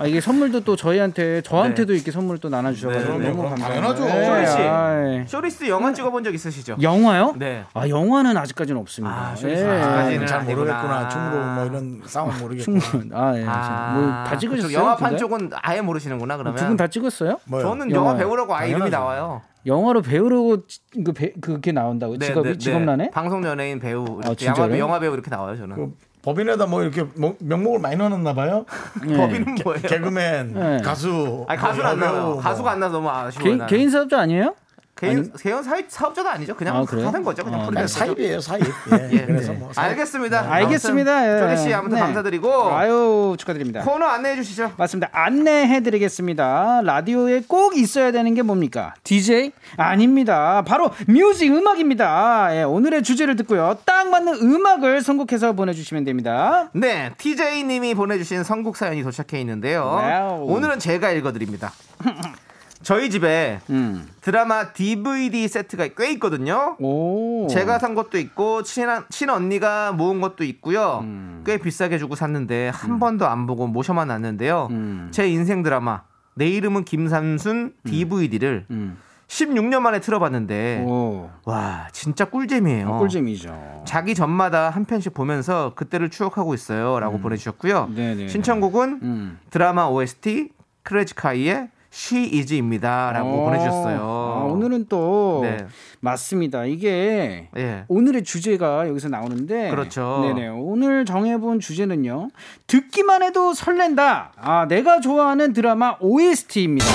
[0.00, 3.50] 아, 이게 선물도 또 저희한테 저한테도 이렇게 선물 또 나눠 주셔 가지고 네, 너무 그럼
[3.56, 3.94] 감사합니다.
[3.96, 4.24] 당연하죠.
[4.26, 4.58] 쇼리 씨.
[4.68, 5.24] 아이.
[5.26, 6.76] 쇼리스 영화 찍어본 적 있으시죠?
[6.80, 7.34] 영화요?
[7.36, 7.64] 네.
[7.74, 9.30] 아, 영화는 아직까지는 없습니다.
[9.32, 9.66] 아, 쇼리 씨 예.
[9.68, 10.44] 아직까지는 잘.
[10.44, 13.10] 모르겠구나 춤으로 뭐 이런 싸움 모르겠구나 충분.
[13.12, 13.44] 아, 예.
[13.48, 14.72] 아, 뭐다 찍으셨어요?
[14.78, 15.16] 영화판 근데?
[15.18, 16.56] 쪽은 아예 모르시는구나 그러면.
[16.56, 17.40] 두 분 다 찍었어요?
[17.46, 17.64] 뭐요?
[17.64, 18.14] 저는 영화.
[18.16, 18.90] 배우라고 아 이름이.
[18.90, 19.42] 나와요.
[19.66, 23.10] 영화로 배우려고 지- 그 배, 그게 나온다고 직업이 직업란에?
[23.10, 24.32] 방송 연예인 배우 아?
[24.46, 25.74] 영화, 영화 배우 이렇게 나와요 저는.
[25.74, 25.94] 그
[26.28, 28.66] 법인에다 뭐 이렇게 뭐- 명목을 많이 넣어놨나 봐요
[29.00, 29.80] 법인은 뭐예요?
[29.82, 30.78] 개그맨 네.
[30.82, 31.98] 가수 아니 가수는 안.
[32.02, 33.50] 여배우, 가수가 안 나서 너무 아쉬워요.
[33.56, 33.66] 나는.
[33.66, 34.54] 개인 사업자 아니에요?
[34.98, 36.56] 개인 개인 사업, 사업자도 아니죠.
[36.56, 36.84] 그냥 아?
[37.06, 37.44] 하는 거죠.
[37.44, 37.98] 그냥 어, 그냥 프리랜서죠.
[37.98, 39.58] 사입이에요 사입 예, 예, 그래서 네.
[39.58, 39.90] 뭐 사입.
[39.90, 40.52] 알겠습니다.
[40.52, 41.36] 알겠습니다.
[41.36, 41.40] 예.
[41.40, 42.00] 쇼리 씨 아무튼 네.
[42.00, 43.82] 감사드리고 아유 축하드립니다.
[43.82, 44.72] 코너 안내해 주시죠.
[44.76, 45.08] 맞습니다.
[45.12, 46.80] 안내해 드리겠습니다.
[46.82, 48.94] 라디오에 꼭 있어야 되는 게 뭡니까?
[49.04, 49.52] DJ?
[49.76, 50.62] 아닙니다.
[50.66, 52.48] 바로 music 음악입니다.
[52.56, 53.78] 예, 오늘의 주제를 듣고요.
[53.84, 56.70] 딱 맞는 음악을 선곡해서 보내 주시면 됩니다.
[56.72, 59.84] 네, TJ님이 보내 주신 선곡 사연이 도착해 있는데요.
[59.84, 60.44] 와우.
[60.44, 61.72] 오늘은 제가 읽어 드립니다.
[62.88, 64.08] 저희 집에 음.
[64.22, 66.74] 드라마 DVD 세트가 꽤 있거든요.
[66.80, 67.46] 오.
[67.50, 71.00] 제가 산 것도 있고 친한 친언니가 모은 것도 있고요.
[71.02, 71.42] 음.
[71.44, 74.68] 꽤 비싸게 주고 샀는데 한 번도 안 보고 모셔만 놨는데요.
[74.70, 75.08] 음.
[75.10, 78.96] 제 인생 드라마 내 이름은 김삼순 DVD를 음.
[79.26, 81.28] 16년 만에 틀어봤는데 오.
[81.44, 82.88] 와 진짜 꿀잼이에요.
[82.88, 83.82] 어, 꿀잼이죠.
[83.84, 87.90] 자기 전마다 한 편씩 보면서 그때를 추억하고 있어요라고 보내주셨고요.
[87.94, 88.28] 네네.
[88.28, 89.38] 신청곡은 음.
[89.50, 90.52] 드라마 OST
[90.84, 93.44] 크레지카이의 She Is입니다라고 어.
[93.46, 93.98] 보내주셨어요.
[94.00, 95.66] 아, 오늘은 또 네.
[95.98, 96.64] 맞습니다.
[96.64, 97.84] 이게 예.
[97.88, 100.20] 오늘의 주제가 여기서 나오는데 그렇죠.
[100.22, 100.46] 네네.
[100.48, 102.28] 오늘 정해본 주제는요.
[102.68, 104.30] 듣기만 해도 설렌다.
[104.40, 106.86] 아, 내가 좋아하는 드라마 OST입니다.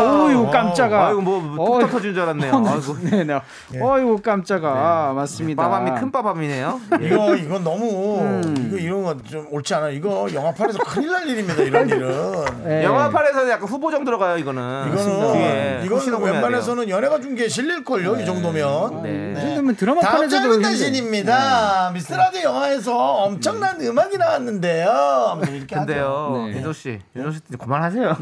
[0.00, 1.08] 어유 깜짝아.
[1.08, 1.80] 아이고 뭐 어이.
[1.82, 2.54] 툭 터진 줄 알았네요.
[2.66, 3.38] 아이고 네네.
[3.82, 5.12] 어유 깜짝아.
[5.14, 5.62] 맞습니다.
[5.62, 6.80] 빠밤이 큰 빠밤이네요.
[7.02, 8.64] 이거 이거 너무 음.
[8.68, 12.84] 이거 이런 거좀 옳지 않아 이거 영화판에서 큰일 날 일입니다 이런 일은 예.
[12.84, 14.92] 영화판에서는 약간 후보정 들어가 요 이거는.
[14.92, 19.32] 이거는 뒤에 이거는 웬만해서는 연예가 중계 실릴 걸요 이 정도면 네.
[19.32, 21.90] 이 정도면 다음 드라마판에서도 장은 힘들- 당신입니다.
[21.94, 25.40] 미스라디 영화에서 엄청난 음악이 나왔는데요.
[25.68, 26.56] 근데요, 네.
[26.56, 28.16] 윤조 씨, 윤조 씨 그만하세요.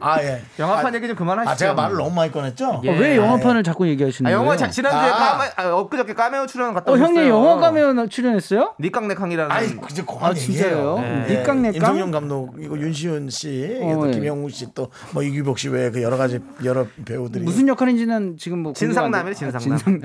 [0.00, 0.42] 아 예.
[0.58, 1.50] 영화판 아, 얘기 좀 그만하시죠.
[1.50, 2.80] 아 제가 말을 너무 많이 꺼냈죠.
[2.84, 2.90] 예.
[2.90, 4.42] 어, 왜 영화판을 자꾸 얘기하시는 아, 거예요?
[4.44, 5.16] 영화 자, 지난주에 아.
[5.16, 6.96] 까메, 아, 엊그저께 까메오 출연 갔다 어.
[6.96, 8.74] 형님 영화 가면 출연했어요?
[8.80, 10.98] 니깡네캉이라는 아니 그저 그만 아, 진짜요?
[11.00, 11.26] 네.
[11.40, 11.74] 니깡내깡?
[11.76, 14.12] 임성용 감독 이거 윤시윤 씨, 어, 또 예.
[14.12, 18.58] 김영우 씨 또 뭐 이규복 씨 외에 그 여러 가지 여러 배우들이 무슨 역할인지는 지금
[18.60, 19.34] 뭐 돼- 아, 진상남.
[19.34, 20.00] 진상남.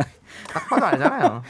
[0.54, 1.44] 딱 봐도 알잖아요.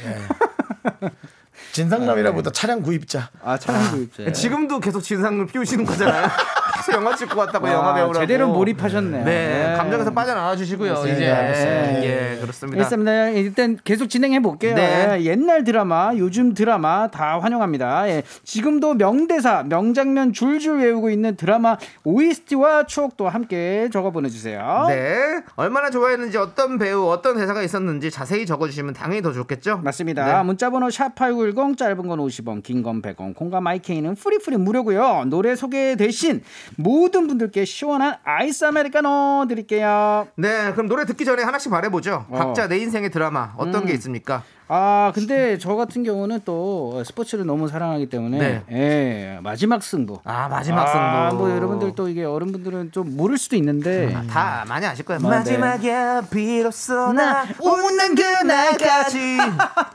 [1.73, 3.29] 진상남이라보다 차량 구입자.
[3.43, 4.31] 아 차량 구입자.
[4.31, 6.27] 지금도 계속 진상을 피우시는 거잖아요.
[6.81, 8.19] 가서 영화 찍고 왔다고 와, 영화 배우라고.
[8.19, 9.23] 제대로 몰입하셨네.
[9.23, 10.93] 네, 감정에서 빠져나와 주시고요.
[10.93, 11.15] 맞습니다.
[11.17, 12.03] 이제 알겠습니다.
[12.03, 12.77] 예, 그렇습니다.
[12.77, 13.29] 알겠습니다.
[13.29, 14.75] 일단 계속 진행해 볼게요.
[14.75, 15.17] 네.
[15.19, 18.09] 예, 옛날 드라마, 요즘 드라마 다 환영합니다.
[18.09, 24.85] 예, 지금도 명대사, 명장면 줄줄 외우고 있는 드라마 OST와 추억도 함께 적어 보내주세요.
[24.89, 29.81] 네, 얼마나 좋아했는지 어떤 배우, 어떤 대사가 있었는지 자세히 적어주시면 당연히 더 좋겠죠.
[29.83, 30.25] 맞습니다.
[30.37, 30.43] 네.
[30.43, 35.25] 문자번호 샵 8910 짧은 건 50원, 긴 건 100원, 콩과 마이케이는 free free 무료고요.
[35.27, 36.41] 노래 소개 대신
[36.77, 40.27] 모든 분들께 시원한 아이스 아메리카노 드릴게요.
[40.35, 42.25] 네, 그럼 노래 듣기 전에 하나씩 말해보죠.
[42.29, 42.37] 어.
[42.37, 44.43] 각자 내 인생의 드라마 어떤 게 있습니까?
[44.73, 48.63] 아 근데 저 같은 경우는 또 스포츠를 너무 사랑하기 때문에 네.
[48.71, 50.21] 예, 마지막 승부.
[50.23, 51.43] 아 마지막 아, 승부.
[51.43, 55.19] 뭐 여러분들 또 이게 어른분들은 좀 모를 수도 있는데 다 많이 아실 거예요.
[55.25, 59.37] 아, 마지막에 비로소 나 웃는 그날까지.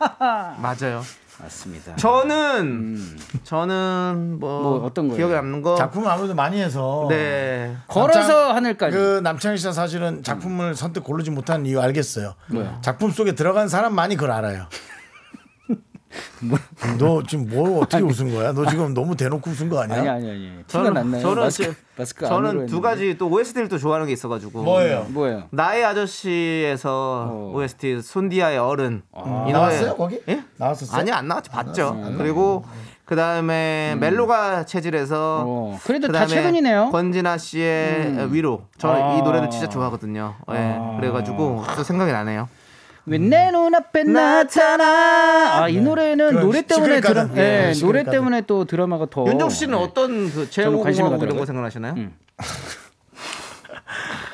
[0.61, 1.03] 맞아요.
[1.43, 1.97] 맞습니다.
[1.97, 2.99] 저는
[3.45, 5.19] 저는 뭐, 뭐 어떤 거예요?
[5.19, 5.77] 기억에 남는 거.
[5.77, 7.77] 작품을 아무래도 많이 해서 네.
[7.89, 8.97] 걸어서 하늘까지.
[8.97, 12.35] 그 남창희 씨가 사실은 작품을 선뜻 고르지 못한 이유 알겠어요.
[12.49, 12.79] 뭐야?
[12.81, 14.67] 작품 속에 들어간 사람만이 그걸 알아요.
[16.99, 18.53] 너 지금 뭐 어떻게 웃은 거야?
[18.53, 19.99] 너 지금 너무 대놓고 웃은 거 아니야?
[19.99, 20.51] 아니 아니 아니.
[20.67, 21.23] 티가 저는 났나요?
[21.23, 22.81] 저는 마스크, 지- 마스크 저는 두.
[22.81, 24.63] 가지 또 OST를 또 좋아하는 게 있어가지고.
[24.63, 25.07] 뭐예요?
[25.09, 25.45] 뭐예요?
[25.51, 27.53] 나의 아저씨에서 어.
[27.55, 29.03] OST 손디아의 어른.
[29.49, 30.21] 이 나왔어요 거기?
[30.29, 30.43] 예?
[30.57, 31.01] 나왔었어요?
[31.01, 32.15] 아니 안 나왔지 봤죠.
[32.19, 32.65] 그리고
[33.05, 36.91] 그 다음에 멜로가 체질에서 어, 그래도 다 최근이네요.
[36.91, 38.63] 권진아 씨의 위로.
[38.79, 39.15] 저는 아.
[39.17, 40.35] 이 노래도 진짜 좋아하거든요.
[40.53, 40.79] 예.
[41.01, 42.49] 그래가지고 또 생각이 나네요.
[43.07, 45.63] 왜내 눈앞에 나타나?
[45.63, 47.37] 아, 이 노래는 그건 노래 때문에 드라, 가든.
[47.39, 48.03] 예, 예, 노래.
[48.05, 51.37] 때문에 또 드라마가 더 윤정수 씨는 어떤 그 제오공화국 이런.
[51.37, 51.95] 거 생각나시나요?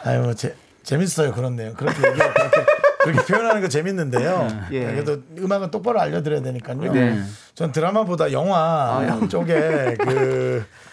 [0.04, 1.74] 아유 뭐 재, 재밌어요 그런데요.
[1.74, 2.64] 그렇게 얘기하- 그렇게,
[3.04, 4.48] 그렇게 표현하는 거 재밌는데요.
[4.72, 4.86] 예.
[4.86, 6.92] 그래도 음악은 똑바로 알려드려야 되니까요.
[6.92, 7.22] 네.
[7.54, 10.64] 전 드라마보다 영화 쪽에 그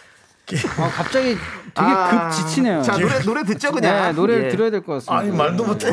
[0.78, 1.38] 아, 갑자기
[1.76, 2.82] 되게 아, 급 지치네요.
[2.82, 4.08] 자 노래 노래 듣죠 그냥.
[4.08, 4.50] 네, 노래를 예.
[4.50, 5.18] 들어야 될 것 같습니다.
[5.18, 5.88] 아니 말도 못해.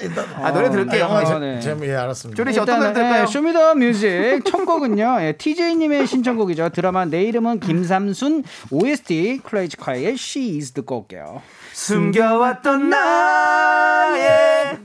[0.00, 1.00] 일단 아 노래 들을게요.
[1.00, 1.60] 영화 아, 재, 네.
[1.60, 2.36] 재미 예, 알았습니다.
[2.42, 3.22] 쇼리 씨 어떤 노래 일단은 들을까요?
[3.22, 5.18] 예, Show Me the Music 첫 곡은요.
[5.20, 6.70] 예, TJ님의 신청곡이죠.
[6.70, 11.42] 드라마 내 이름은 김삼순 OST 클래지콰이의 She is 듣고 올게요.
[11.72, 14.78] 숨겨왔던 나의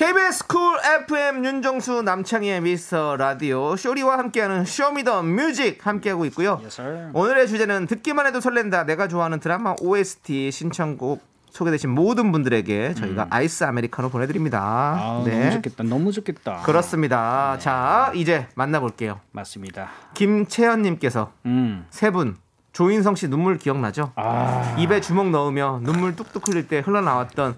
[0.00, 6.58] KBS 쿨 FM 윤정수 남창희의 미스터 라디오 쇼리와 함께하는 Show Me the Music 함께하고 있고요.
[6.64, 7.10] sir.
[7.12, 13.62] 오늘의 주제는 듣기만 해도 설렌다 내가 좋아하는 드라마 OST 신청곡 소개되신 모든 분들에게 저희가 아이스
[13.64, 15.20] 아메리카노 보내드립니다.
[15.26, 15.32] 네.
[15.32, 15.84] 아, 너무 좋겠다.
[15.84, 16.62] 너무 좋겠다.
[16.62, 17.58] 그렇습니다.
[17.58, 19.20] 자 이제 만나볼게요.
[19.32, 19.90] 맞습니다.
[20.14, 21.84] 김채연님께서 음.
[21.90, 22.38] 세분
[22.72, 24.12] 조인성 씨 눈물 기억나죠?
[24.16, 27.56] 아, 입에 주먹 넣으며 눈물 뚝뚝 흘릴 때 흘러나왔던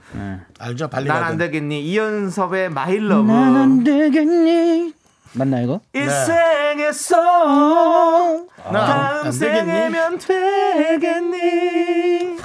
[0.58, 0.88] 알죠?
[0.88, 1.38] 발리 난안 가든.
[1.38, 4.94] 되겠니 이연섭의 마일러브 난안 되겠니?
[5.34, 5.80] 맞나 이거?
[5.92, 7.16] 일생에서
[8.72, 9.38] 나 다음 안 되겠니?
[9.38, 12.38] 생에면 되겠니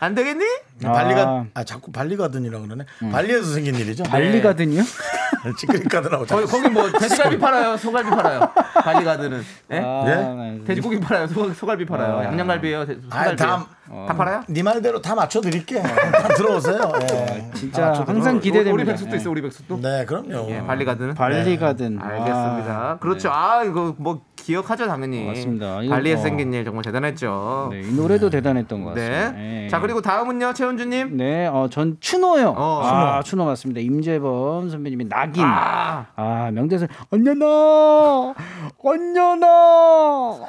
[0.00, 0.44] 안 되겠니?
[0.82, 2.84] 발리가 아 자꾸 발리가든이라 그러네.
[3.10, 4.04] 발리에서 생긴 일이죠.
[4.04, 4.82] 발리가든요?
[5.58, 9.78] 찌끄리 가든하고 거기, 거기 뭐 돼지갈비 팔아요 소갈비 팔아요 발리가드는 예?
[9.78, 10.34] 아, 네?
[10.58, 10.64] 네.
[10.64, 13.66] 돼지고기 팔아요 소, 소갈비 팔아요 양념갈비예요 돼- 아니, 소갈비예요 다,
[14.06, 14.44] 다 팔아요?
[14.48, 15.82] 네 말대로 다 맞춰 드릴게.
[15.82, 16.92] 다 들어오세요.
[17.10, 17.50] 예.
[17.54, 18.72] 진짜 맞춰 항상 기대됩니다.
[18.74, 19.16] 우리 백숙도 예.
[19.18, 20.48] 있어 우리 백숙도 네, 그럼요.
[20.50, 21.98] 예, 발리가드는 발리가든.
[22.00, 22.72] 알겠습니다.
[22.92, 23.30] 아, 그렇죠.
[23.32, 25.24] 아 이거 뭐 기억하죠 당연히.
[25.24, 25.82] 맞습니다.
[25.82, 27.68] 이거 발리에서 뭐- 생긴 일 정말 대단했죠.
[27.72, 29.08] 네, 이 노래도 대단했던 것 네.
[29.08, 29.40] 같습니다.
[29.64, 29.68] 예.
[29.68, 31.16] 자 그리고 다음은요 최은주님.
[31.16, 32.54] 네, 어, 전 추노요.
[32.56, 33.80] 어, 아, 추노 맞습니다.
[33.80, 35.44] 임재범 선배님이 낙인.
[35.44, 38.34] 아, 아 명대사 언녀나,
[38.82, 39.46] 언녀나.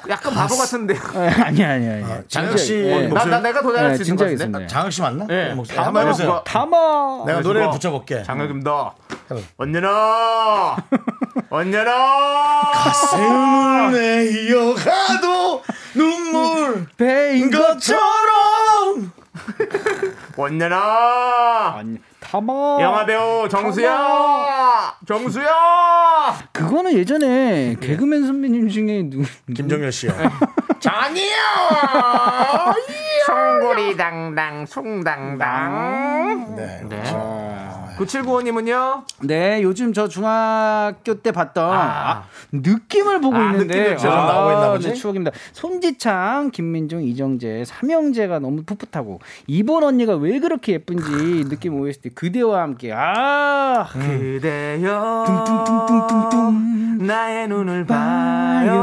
[0.09, 0.95] 약간 바보 같은데.
[1.45, 2.03] 아니 아니 아니.
[2.27, 3.07] 장혁 씨 예.
[3.07, 4.67] 나, 나 내가 더 잘할 네, 수 있는 것 같은데.
[4.67, 5.25] 장혁 씨 맞나?
[5.27, 5.55] 네.
[5.75, 6.29] 한번 해보세요.
[6.29, 7.23] 뭐- 담아.
[7.27, 8.23] 내가 노래를 뭐- 붙여볼게.
[8.23, 8.95] 장혁입니다.
[9.31, 9.41] 해봐.
[9.57, 10.75] 언제나
[11.49, 11.91] 언제나
[12.73, 15.63] 가슴을 내어가도
[15.93, 19.11] 눈물 배인 것처럼.
[20.37, 22.77] 언제나 아니, 담아.
[22.81, 24.93] 영화 배우 정수야.
[25.07, 25.47] 정수야.
[26.51, 29.23] 그거는 예전에 개그맨 선배님 중에 누
[29.53, 30.11] 김정열 씨요.
[30.79, 31.33] 장이야.
[33.27, 36.55] 송골이 당당 송당당.
[36.55, 36.81] 네.
[36.89, 37.03] 네.
[38.05, 41.73] 9795님은요 네, 요즘 저 중학교 때 봤던 아.
[41.73, 44.87] 아, 느낌을 보고 아, 있는데 지금 나오고 있나 보지?
[44.89, 45.31] 네, 추억입니다.
[45.51, 52.91] 손지창, 김민종, 이정재 삼형제가 너무 풋풋하고 이번 언니가 왜 그렇게 예쁜지 느낌 OST 그대와 함께
[52.93, 58.81] 아 그대여 뚱뚱뚱뚱뚱 나의 눈을 봐요.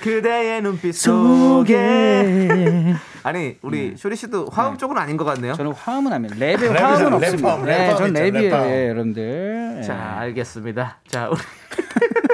[0.00, 2.94] 그대의 눈빛 속에.
[3.24, 5.54] 아니 우리 쇼리 씨도 화음 쪽은 아닌 것 같네요.
[5.54, 6.34] 저는 화음은 안 합니다.
[6.36, 7.48] 랩에 랩이잖아, 화음은 랩 없습니다.
[7.50, 8.68] 화음, 랩 네, 화음 전 랩 랩이에요, 화음.
[8.68, 9.74] 예, 여러분들.
[9.78, 9.82] 예.
[9.82, 10.98] 자 알겠습니다.
[11.06, 11.38] 자 우리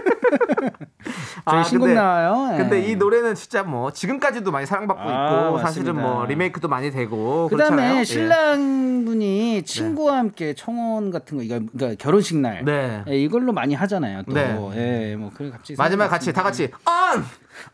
[1.51, 2.51] 저희 신곡 근데- 나와요.
[2.55, 2.59] 예.
[2.59, 6.15] 근데 이 노래는 진짜 뭐 지금까지도 많이 사랑받고 아, 있고 사실은 맞습니다.
[6.17, 7.99] 뭐 리메이크도 많이 되고 그다음에 그렇잖아요.
[8.01, 8.05] 예.
[8.05, 13.03] 신랑분이 친구와 함께 청혼 같은 거 이거 그러니까 결혼식 날 네.
[13.09, 14.23] 예, 이걸로 많이 하잖아요.
[14.29, 14.57] 또 네.
[14.77, 17.25] 예, 뭐 그래 갑자기 마지막 같이 다 같이 on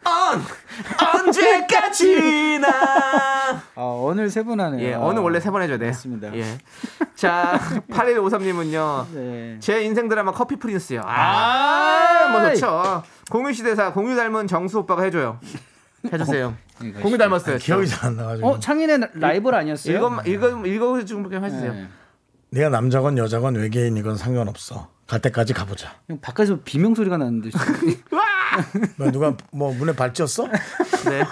[0.06, 0.42] on
[1.28, 2.68] 언제까지나
[3.76, 4.80] 어, 오늘 세분 하네요.
[4.86, 5.90] 예 어느 원래 세 번 해줘야 돼요.
[5.90, 6.34] 맞습니다.
[6.36, 6.44] 예.
[7.14, 7.58] 자
[7.90, 9.06] 8153님은요.
[9.14, 9.56] 네.
[9.60, 11.02] 제 인생 드라마 커피 프린스요.
[11.04, 12.50] 아, 뭐.
[12.50, 13.02] 좋죠.
[13.30, 15.38] 공유 시대사 공유 닮은 정수 오빠가 해줘요.
[16.12, 16.54] 해주세요.
[16.82, 17.58] 이거 공유 닮았어요.
[17.58, 18.48] 기억이 잘 안 나가지고.
[18.48, 19.96] 어 창인의 라이벌 아니었어요?
[19.96, 21.72] 이거 이거 이거 좀 해주세요.
[21.72, 21.88] 네.
[22.50, 24.88] 네가 남자건 여자건 외계인이건 상관없어.
[25.06, 25.92] 갈 때까지 가보자.
[26.08, 27.50] 형 바깥에서 비명 소리가 나는데
[28.10, 28.20] 뭐
[29.12, 30.46] 누가 뭐 문에 발 찧었어?
[30.46, 31.24] 네.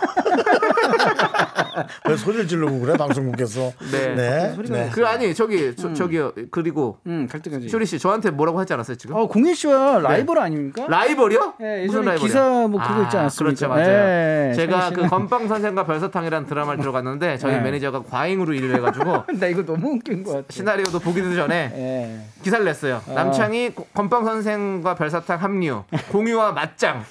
[2.09, 3.73] 왜 소리를 지르고 그래 방송국에서?
[3.91, 4.15] 네.
[4.15, 4.57] 네.
[4.69, 4.91] 네.
[4.93, 7.41] 그 아니 저기 저, 저기요 그리고 음, 갈.
[7.69, 9.17] 쇼리 씨 저한테 뭐라고 하지 않았어요 지금?
[9.17, 10.87] 어, 공유 씨와 라이벌 아닙니까?
[10.89, 11.55] 라이벌이요?
[11.61, 12.19] 예, 무슨 라이벌이요?
[12.27, 13.45] 기사 뭐 그거 있지 않았습니까?
[13.45, 14.51] 그렇죠, 맞아요.
[14.51, 17.59] 예, 제가 그 건빵 선생과 별사탕이라는 드라마를 들어갔는데 저희 예.
[17.61, 20.47] 매니저가 과잉으로 일을 해가지고 나 이거 너무 웃긴 것 같아.
[20.51, 22.43] 시나리오도 보기도 전에 예.
[22.43, 23.01] 기사를 냈어요.
[23.07, 27.05] 남창희 고- 건빵 선생과 별사탕 합류, 공유와 맞짱.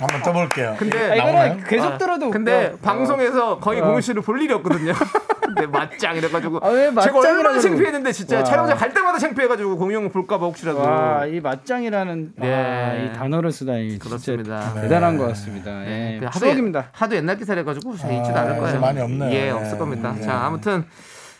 [0.00, 0.76] 한번 떠볼게요.
[0.78, 1.14] 근데 아?
[1.14, 2.76] 이거는 계속 들어도 아, 근데 웃겨.
[2.82, 3.84] 방송에서 거의 어.
[3.86, 4.92] 공유 씨를 볼 일이 없거든요.
[5.42, 7.60] 근데 맞짱 이래가지고 아, 왜 제가 맞짱이라고 얼마나 그러고.
[7.60, 8.44] 창피했는데 진짜 와.
[8.44, 10.78] 촬영장 갈 때마다 창피해가지고 공유 형 볼까봐 혹시라도.
[10.80, 12.52] 와, 이 맞짱이라는 네.
[12.54, 14.72] 와, 이 단어를 쓰다니 그렇습니다.
[14.74, 15.70] 대단한 것 같습니다.
[15.80, 16.18] 네, 예.
[16.20, 16.78] 그 하도, 추억입니다.
[16.80, 18.80] 옛- 하도 옛날 기사래가지고 잘 잊지도 아, 않을 거예요.
[18.80, 19.30] 많이 없네요.
[19.32, 19.50] 예, 네.
[19.50, 20.12] 없을 겁니다.
[20.16, 20.22] 네.
[20.22, 20.84] 자, 아무튼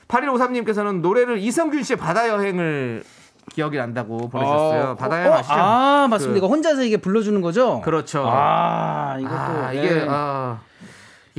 [0.08, 3.04] 8153님께서는 노래를 이성균 씨의 바다 여행을
[3.52, 4.90] 기억이 난다고 보내셨어요.
[4.90, 5.54] 어, 바다 어, 여행 어, 아시죠?
[5.54, 6.32] 아, 맞습니다.
[6.32, 7.80] 그- 이거 혼자서 이게 불러주는 거죠?
[7.82, 8.24] 그렇죠.
[8.26, 9.78] 아, 이것도 아, 예.
[9.78, 10.58] 이게 아,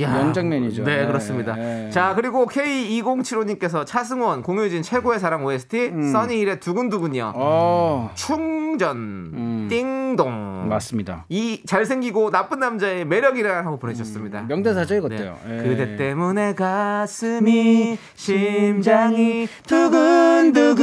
[0.00, 0.12] 야.
[0.12, 0.84] 명장면이죠.
[0.84, 1.54] 네, 네, 그렇습니다.
[1.54, 1.90] 네.
[1.90, 7.32] 자, 그리고 K2075님께서 차승원, 공효진 최고의 사랑 OST, 써니힐의 두근두근이요.
[7.36, 9.66] 어, 충전, 음.
[9.70, 10.68] 띵동.
[10.68, 11.24] 맞습니다.
[11.28, 14.42] 이 잘생기고 나쁜 남자의 매력이라 하고 보내주셨습니다.
[14.42, 15.38] 명대사죠, 이것도요.
[15.46, 15.58] 네.
[15.58, 15.62] 예.
[15.68, 20.82] 그대 때문에 가슴이 심장이 두근두근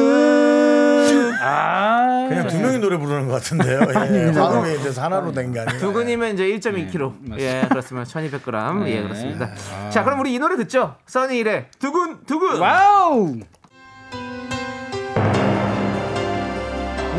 [1.41, 3.79] 아, 그냥 두 명이 노래 부르는 것 같은데요.
[4.11, 4.31] 예.
[4.31, 5.77] 마음에 대해서 하나로 된 게 아니라.
[5.79, 9.07] 두 근이면 이제 1.2kg 예 그렇습니다 1200g 예 네.
[9.07, 9.49] 그렇습니다
[9.89, 13.35] 자 그럼 우리 이 노래 듣죠 써니힐의 두근 두근 Wow!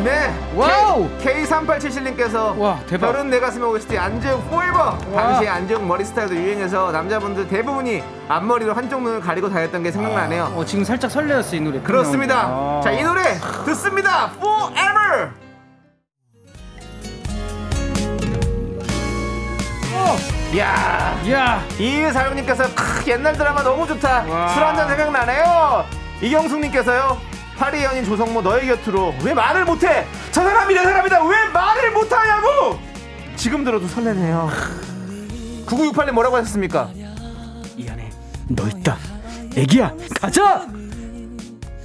[0.04, 1.06] 네 wow!
[1.18, 3.12] K3877님께서 와, 대박.
[3.12, 9.02] 별은 내 가슴에 OST 안재욱 포에버 당시 안재욱 머리 스타일도 유행해서 남자분들 대부분이 앞머리로 한쪽
[9.02, 11.80] 눈을 가리고 다녔던 게 생각나네요 어, 지금 살짝 설레었어, 이 노래.
[11.80, 12.80] 그렇습니다 아.
[12.82, 13.22] 자 이 노래
[13.66, 15.30] 듣습니다 Forever
[20.56, 21.20] 야.
[21.30, 22.64] 야, 이사령님께서
[23.06, 24.24] 옛날 드라마 너무 좋다.
[24.26, 24.48] 와.
[24.48, 25.84] 술 한잔 생각나네요.
[26.22, 27.18] 이경숙님께서요.
[27.56, 30.06] 파리 연인 조성모 너의 곁으로 왜 말을 못해?
[30.32, 31.22] 저 사람이 내 사람이다.
[31.24, 32.78] 왜 말을 못하냐고!
[33.36, 34.50] 지금 들어도 설레네요.
[35.66, 36.90] 9968님 뭐라고 하셨습니까?
[37.76, 38.10] 이 안에
[38.48, 38.96] 너 있다.
[39.56, 40.66] 애기야, 가자!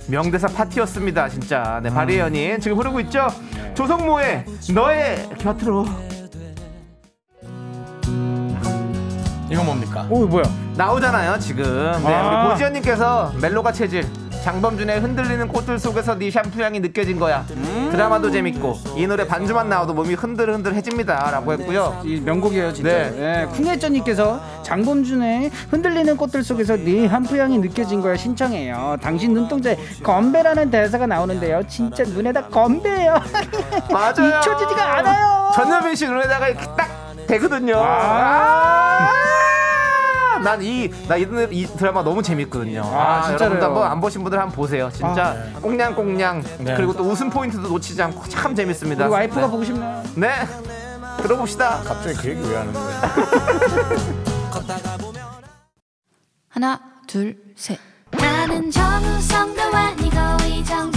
[0.07, 1.79] 명대사 파티였습니다 진짜.
[1.83, 3.27] 네 파리 연인 지금 흐르고 있죠?
[3.73, 5.85] 조성모의 너의 곁으로
[10.07, 10.07] 뭡니까?
[10.09, 10.43] 오, 뭐야?
[10.75, 11.63] 나오잖아요 지금
[12.03, 12.43] 네, 아.
[12.43, 14.05] 우리 고지현님께서 멜로가 체질
[14.43, 17.43] 장범준의 흔들리는 꽃들 속에서 네 샴푸 향이 느껴진 거야
[17.91, 22.89] 드라마도 재밌고 이 노래 반주만 나와도 몸이 흔들흔들해집니다 라고 했고요 이 명곡이에요, 진짜.
[22.91, 23.13] 네.
[23.17, 28.97] 예, 쿵예전님께서 장범준의 흔들리는 꽃들 속에서 네 한푸향이 느껴진 거야 신청해요.
[29.01, 31.63] 당신 눈동자에 건배라는 대사가 나오는데요.
[31.67, 33.15] 진짜 눈에다 건배예요.
[33.91, 35.51] 맞아요 잊혀지지가 않아요.
[35.55, 39.09] 전여빈 씨 눈에다가 이렇게 딱 되거든요 아.
[40.45, 42.83] 난 이 나 이 드라마 너무 재밌거든요.
[42.85, 43.33] 아, 아?
[43.33, 44.89] 여러분도 한번 안 보신 분들 한번 보세요.
[44.93, 45.53] 진짜 아, 네.
[45.61, 49.05] 꽁냥꽁냥 그리고 또 웃음 포인트도 놓치지 않고 참 재밌습니다.
[49.05, 49.47] 우리 와이프가 네.
[49.49, 50.03] 보고 싶네요.
[50.15, 50.29] 네.
[51.21, 51.81] 들어봅시다.
[51.83, 53.01] 갑자기 그 얘기 왜 하는 거예요?
[56.49, 57.77] 하나, 둘, 셋.
[58.11, 60.17] 나는 정우성도 아니고
[60.47, 60.91] 이정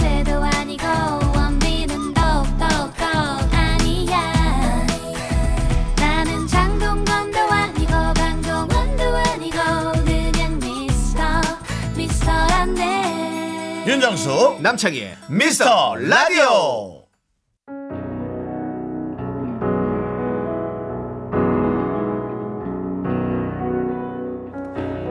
[14.09, 15.07] 윤정수 남창희.
[15.29, 17.03] 미스터 라디오.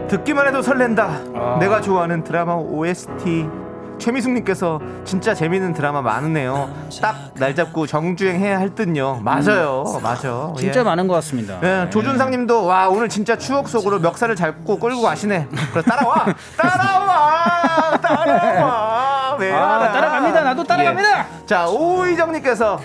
[0.09, 1.21] 듣기만 해도 설렌다.
[1.35, 1.59] 아.
[1.61, 3.49] 내가 좋아하는 드라마 OST.
[3.99, 6.71] 최미숙님께서 진짜 재밌는 드라마 많으네요.
[7.03, 9.21] 딱 날 잡고 정주행 해야 할 듯요.
[9.23, 10.53] 맞아요, 맞아.
[10.59, 10.85] 진짜 예.
[10.85, 11.57] 많은 것 같습니다.
[11.63, 15.47] 예, 조준상님도 와 오늘 진짜 추억 속으로 멱살을 잡고 끌고 가시네.
[15.73, 16.27] 그래 따라와,
[16.57, 19.37] 따라와, 따라와.
[19.39, 19.93] 왜 아.
[19.93, 20.41] 따라갑니다.
[20.43, 21.19] 나도 따라갑니다.
[21.21, 21.47] 예.
[21.47, 22.81] 자 오이정님께서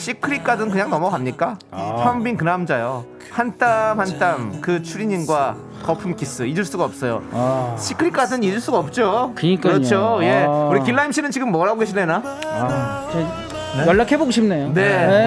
[0.00, 1.58] Secret Garden 그냥 넘어갑니까?
[1.72, 3.04] 현빈 그 남자요.
[3.30, 7.22] 한 땀 한 땀 그 추리닝과 거품 키스 잊을 수가 없어요.
[7.32, 9.32] 아, Secret Garden 잊을 수가 없죠.
[9.34, 9.72] 그니까요.
[9.74, 10.18] 그렇죠.
[10.22, 10.44] 예.
[10.46, 10.68] 아.
[10.70, 12.22] 우리 길라임 씨는 지금 뭐라고 계시려나?
[12.24, 14.72] 아, 저 연락해보고 싶네요.
[14.72, 14.82] 네.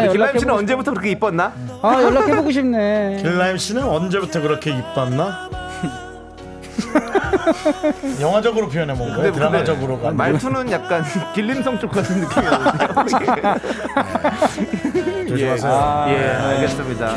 [0.05, 1.53] 우리 길라임 씨는 연락해보고 언제부터 그렇게 이뻤나?
[1.55, 3.17] 싶- 아, 연락해보고 싶네.
[3.21, 5.49] 길라임 씨는 언제부터 그렇게 이뻤나?
[8.21, 9.31] 영화적으로 표현해 본 거예요?
[9.31, 13.05] 드라마적으로가 말투는 약간 길림성 쪽 같은 느낌이거든요.
[15.27, 16.05] 조심하세요.
[16.09, 17.13] 예, 알겠습니다.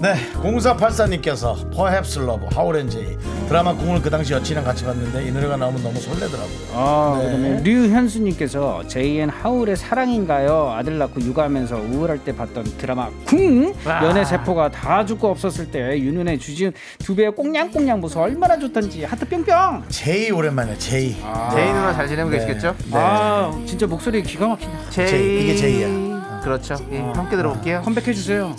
[0.00, 3.16] 네, 0484님께서 Perhaps Love, 하우렌제이
[3.48, 6.56] 드라마 궁을 그 당시 여친이랑 같이 봤는데 이 노래가 나오면 너무 설레더라고요.
[6.72, 7.24] 아, 네.
[7.24, 10.70] 그다음에 류현수님께서 제이 and 하울의 사랑인가요?
[10.70, 16.38] 아들 낳고 육아하면서 우울할 때 봤던 드라마 궁 연애 세포가 다 죽고 없었을 때 윤은혜
[16.38, 19.82] 주지훈 두 배우의 꽁냥꽁냥 모습 얼마나 좋던지 하트 뿅뿅.
[19.88, 21.16] 제이 오랜만에 제이.
[21.54, 22.38] 제이 누나 잘 지내고 네.
[22.38, 22.76] 계시겠죠?
[22.84, 22.92] 네.
[22.92, 24.72] 아, 진짜 목소리 기가 막히네.
[24.90, 25.08] 제이.
[25.08, 26.40] 제이, 이게 제이야.
[26.44, 26.76] 그렇죠.
[26.92, 27.82] 예, 함께 들어볼게요.
[27.82, 28.54] 컴백해 주세요.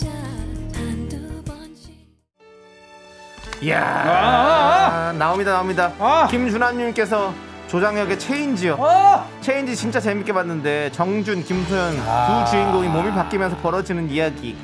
[3.62, 3.82] 이야.
[3.82, 5.92] 아, 나옵니다, 나옵니다.
[5.98, 6.26] 아.
[6.30, 7.32] 김준환님께서
[7.68, 8.76] 조장혁의 체인지요.
[8.80, 12.44] 아, 체인지 진짜 재밌게 봤는데 정준, 김소연 아.
[12.44, 14.56] 두 주인공이 몸이 바뀌면서 벌어지는 이야기.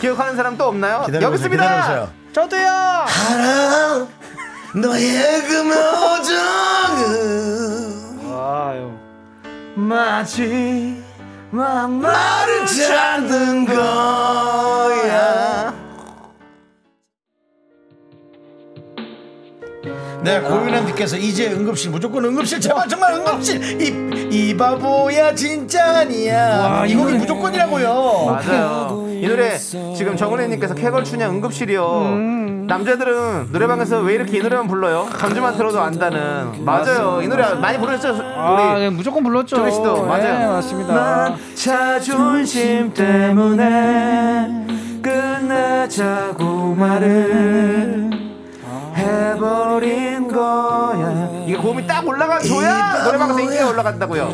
[0.00, 1.04] 기억하는 사람 또 없나요?
[1.12, 1.34] 여기.
[1.36, 1.62] 있습니다.
[1.62, 2.08] 기다려보세요.
[2.32, 2.68] 저도요.
[2.68, 4.06] 알아
[4.74, 7.04] 너의 그 표정은
[8.34, 8.90] 아유.
[9.74, 11.02] 마치
[11.50, 13.72] 막 나를 찾는 거
[20.28, 26.86] 네, 고윤아님께서 이제 응급실 무조건 응급실 제발 정말 응급실 이, 이 바보야 진짜 아니야 와,
[26.86, 27.14] 이이 곡이.
[27.14, 29.08] 무조건이라고요 맞아요.
[29.10, 31.86] 이 노래 지금 정은혜님께서 캐걸 추냐 응급실이요.
[32.02, 32.66] 음.
[32.68, 35.08] 남자들은 노래방에서 왜 이렇게 이 노래만 불러요?
[35.18, 36.62] 전주만 들어도 안다는.
[36.64, 37.20] 맞아요.
[37.22, 38.22] 이 노래 많이 부르셨죠?
[38.36, 39.56] 아, 우리 네, 무조건 불렀죠.
[39.56, 40.38] 조리 씨도 맞아요.
[40.38, 40.94] 네, 맞습니다.
[40.94, 44.66] 난 자존심 때문에
[45.02, 48.10] 끝내자고 말을
[48.98, 51.44] 해버린 거야.
[51.46, 54.28] 이게 고음이 딱 올라가줘야 노래방에서 인기가 올라간다고요.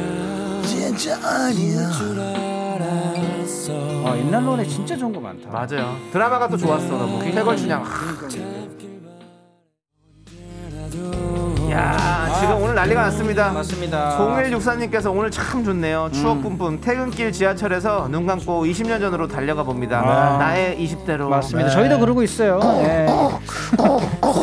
[0.63, 1.91] 진짜 아니야
[4.07, 5.51] 아, 옛날 노래 진짜 좋은 거 많다.
[5.51, 5.97] 맞아요.
[6.13, 7.23] 드라마가 또 좋았어 너무.
[7.23, 7.85] 해걸 춘향.
[11.75, 13.51] 야 지금 오늘 난리가 났습니다.
[13.51, 14.17] 맞습니다.
[14.19, 16.09] 0164님께서 오늘 참 좋네요.
[16.13, 20.01] 추억 뿜뿜 퇴근길 지하철에서 눈 감고 20년 전으로 달려가 봅니다.
[20.05, 20.39] 아.
[20.39, 21.29] 나의 20대로.
[21.29, 21.71] 맞습니다.
[21.71, 22.61] 저희도 그러고 있어요.
[22.81, 23.07] 네.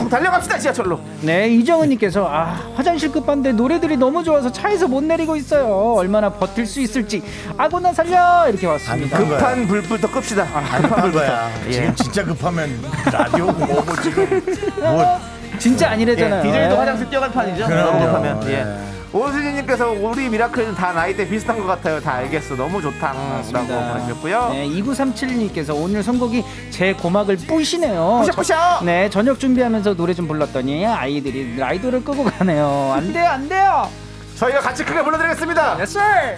[0.09, 0.99] 달려갑시다 지하철로.
[1.21, 5.93] 네, 이정은님께서 아 화장실 급한데 노래들이 너무 좋아서 차에서 못 내리고 있어요.
[5.95, 7.23] 얼마나 버틸 수 있을지
[7.57, 9.17] 아고나 살려 이렇게 왔습니다.
[9.17, 10.45] 아니, 급한 급한 불부터 끕시다.
[10.53, 11.71] 안 급한 거야 예.
[11.71, 12.69] 지금 진짜 급하면
[13.11, 14.41] 라디오고 뭐고 지금
[14.82, 15.19] 뭐
[15.62, 16.41] 진짜 예, 아니래잖아요.
[16.43, 16.76] DJ도 네.
[16.76, 17.68] 화장실 뛰어갈 판이죠.
[17.68, 18.43] 너무 급하면.
[18.49, 18.53] 예.
[18.53, 18.91] 예.
[19.14, 21.99] 오수진님께서 우리 미라클은 다 나이대 비슷한 것 같아요.
[21.99, 22.55] 다 알겠어.
[22.55, 23.91] 너무 좋다 라고 맞습니다.
[23.93, 24.49] 보내주셨고요.
[24.53, 28.20] 네, 2937님께서 오늘 선곡이 제 고막을 뿌시네요.
[28.22, 28.55] 뿌셔, 뿌셔!
[28.80, 32.93] 저- 네, 저녁 준비하면서 노래 좀 불렀더니 아이들이 라이도를 끄고 가네요.
[32.95, 33.89] 안 돼요, 안 돼요.
[34.38, 35.76] 저희가 같이 크게 불러드리겠습니다.
[35.78, 36.38] Yes, sir.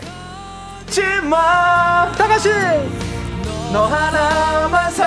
[0.89, 2.49] 지마 다 같이.
[3.71, 5.05] 너 하나만 사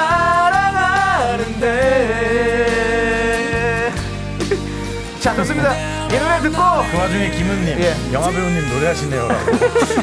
[5.37, 5.75] 좋습니다
[6.09, 6.57] 이 노래 듣고
[6.91, 7.95] 그 와중에 김은님 예.
[8.13, 9.29] 영화 배우님 노래하시네요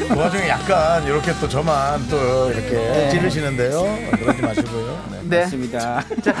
[0.08, 3.82] 그 와중에 약간 이렇게 또 저만 또 이렇게 찌르시는데요
[4.18, 5.20] 그러지 마시고요 네.
[5.28, 6.00] 네 맞습니다.
[6.22, 6.34] 자,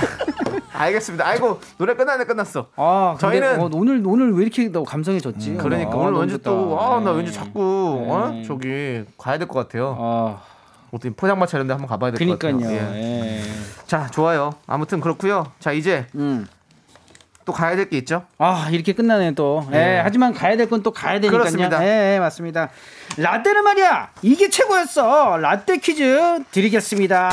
[0.72, 5.54] 알겠습니다 아이고 노래 끝났네 끝났어 아, 근데 저희는- 어, 오늘 오늘 왜 이렇게 너 감성해졌지?
[5.54, 6.50] 그러니까 아, 오늘 너무 왠지 좋다.
[6.50, 7.16] 또아나 네.
[7.16, 8.30] 왠지 자꾸 어?
[8.32, 8.44] 네.
[8.44, 10.40] 저기 가야 될 것 같아요 아,
[10.92, 12.76] 어떻게 포장마차 이런 데 한번 가봐야 될것 같아요 그니까요.
[12.94, 13.38] 예.
[13.38, 13.42] 예.
[13.86, 16.46] 자 좋아요 아무튼 그렇고요 자 이제 음.
[17.44, 19.66] 또 가야 될 게 있죠 아 이렇게 끝나네 또.
[19.72, 21.40] 예, 하지만 가야 될 건 또 가야 되니까요.
[21.40, 21.84] 그렇습니다.
[21.84, 22.70] 예, 예, 맞습니다.
[23.16, 25.36] 라떼는 말이야 이게 최고였어.
[25.38, 27.30] 라떼 퀴즈 드리겠습니다.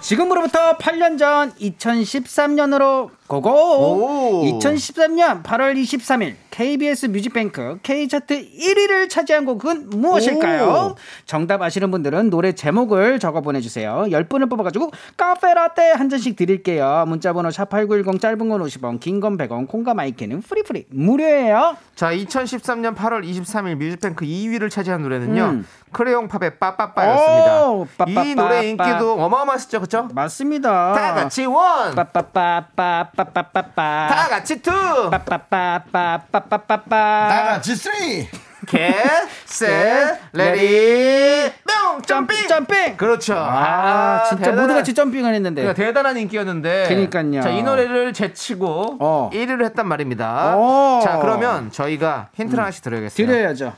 [0.00, 3.50] 지금으로부터 8년 전 2013년으로 go go.
[3.50, 4.42] 오.
[4.58, 10.64] 2013년 8월 23일 KBS 뮤직뱅크 K차트 1위를 차지한 곡은 무엇일까요?
[10.66, 10.94] 오.
[11.26, 14.06] 정답 아시는 분들은 노래 제목을 적어 보내주세요.
[14.08, 17.04] 10분을 뽑아가지고 카페라떼 한 잔씩 드릴게요.
[17.06, 21.76] 문자번호 샵8910 짧은 건 50원, 긴 건 100원, 콩과 마이크는 free free 무료예요.
[21.94, 25.42] 자, 2013년 8월 23일 뮤직뱅크 2위를 차지한 노래는요.
[25.44, 25.66] 음.
[25.92, 27.68] 크레용 팝의 빠빠빠였습니다.
[27.70, 27.86] 오.
[28.08, 30.08] 이 노래 인기도 어마어마했죠, 그렇죠?
[30.14, 30.92] 맞습니다.
[30.94, 34.70] 다 같이 one, 빠빠빠빠 빠빠빠빠 다 같이 two.
[35.10, 38.28] 빠빠빠빠빠빠빠빠 다 같이 three
[38.66, 42.96] get set ready 뿅 jumping jumping.
[42.96, 43.34] 그렇죠.
[43.36, 45.62] 아, 진짜 대단한- 모두 같이 jumping을 했는데.
[45.62, 46.86] 그러니까 대단한 인기였는데.
[46.88, 47.40] 그러니까요.
[47.42, 49.30] 자, 이 노래를 제치고 어.
[49.32, 50.54] 1위를 했단 말입니다.
[50.56, 51.00] 어.
[51.02, 53.26] 자, 그러면 저희가 힌트를 하나씩 드려야겠어요.
[53.26, 53.72] 드려야죠.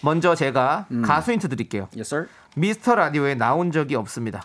[0.00, 1.02] 먼저 제가 음.
[1.02, 1.88] 가수 힌트 드릴게요.
[1.94, 2.28] Yes, sir.
[2.56, 4.42] 미스터 라디오에 나온 적이 없습니다.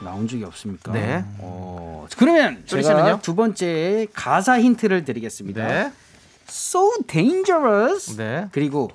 [0.00, 0.92] 나온 적이 없습니까?
[0.92, 1.24] 네.
[2.06, 3.20] 어, 그러면 제가?
[3.20, 5.66] 두 번째 가사 힌트를 드리겠습니다.
[5.66, 5.92] 네.
[6.48, 8.16] So dangerous.
[8.16, 8.48] 네.
[8.52, 8.90] 그리고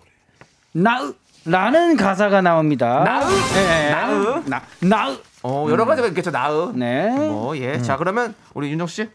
[0.72, 3.04] 나으 라는 가사가 나옵니다.
[3.04, 3.30] 나으?
[3.54, 3.90] 네.
[3.90, 4.44] 나으?
[4.46, 5.18] 나 나으.
[5.44, 6.32] 어, 여러 가지가 있겠죠.
[6.32, 6.72] 나으.
[6.76, 7.10] 네.
[7.10, 7.82] 뭐, 예.
[7.82, 9.10] 자, 그러면 우리 윤정 씨.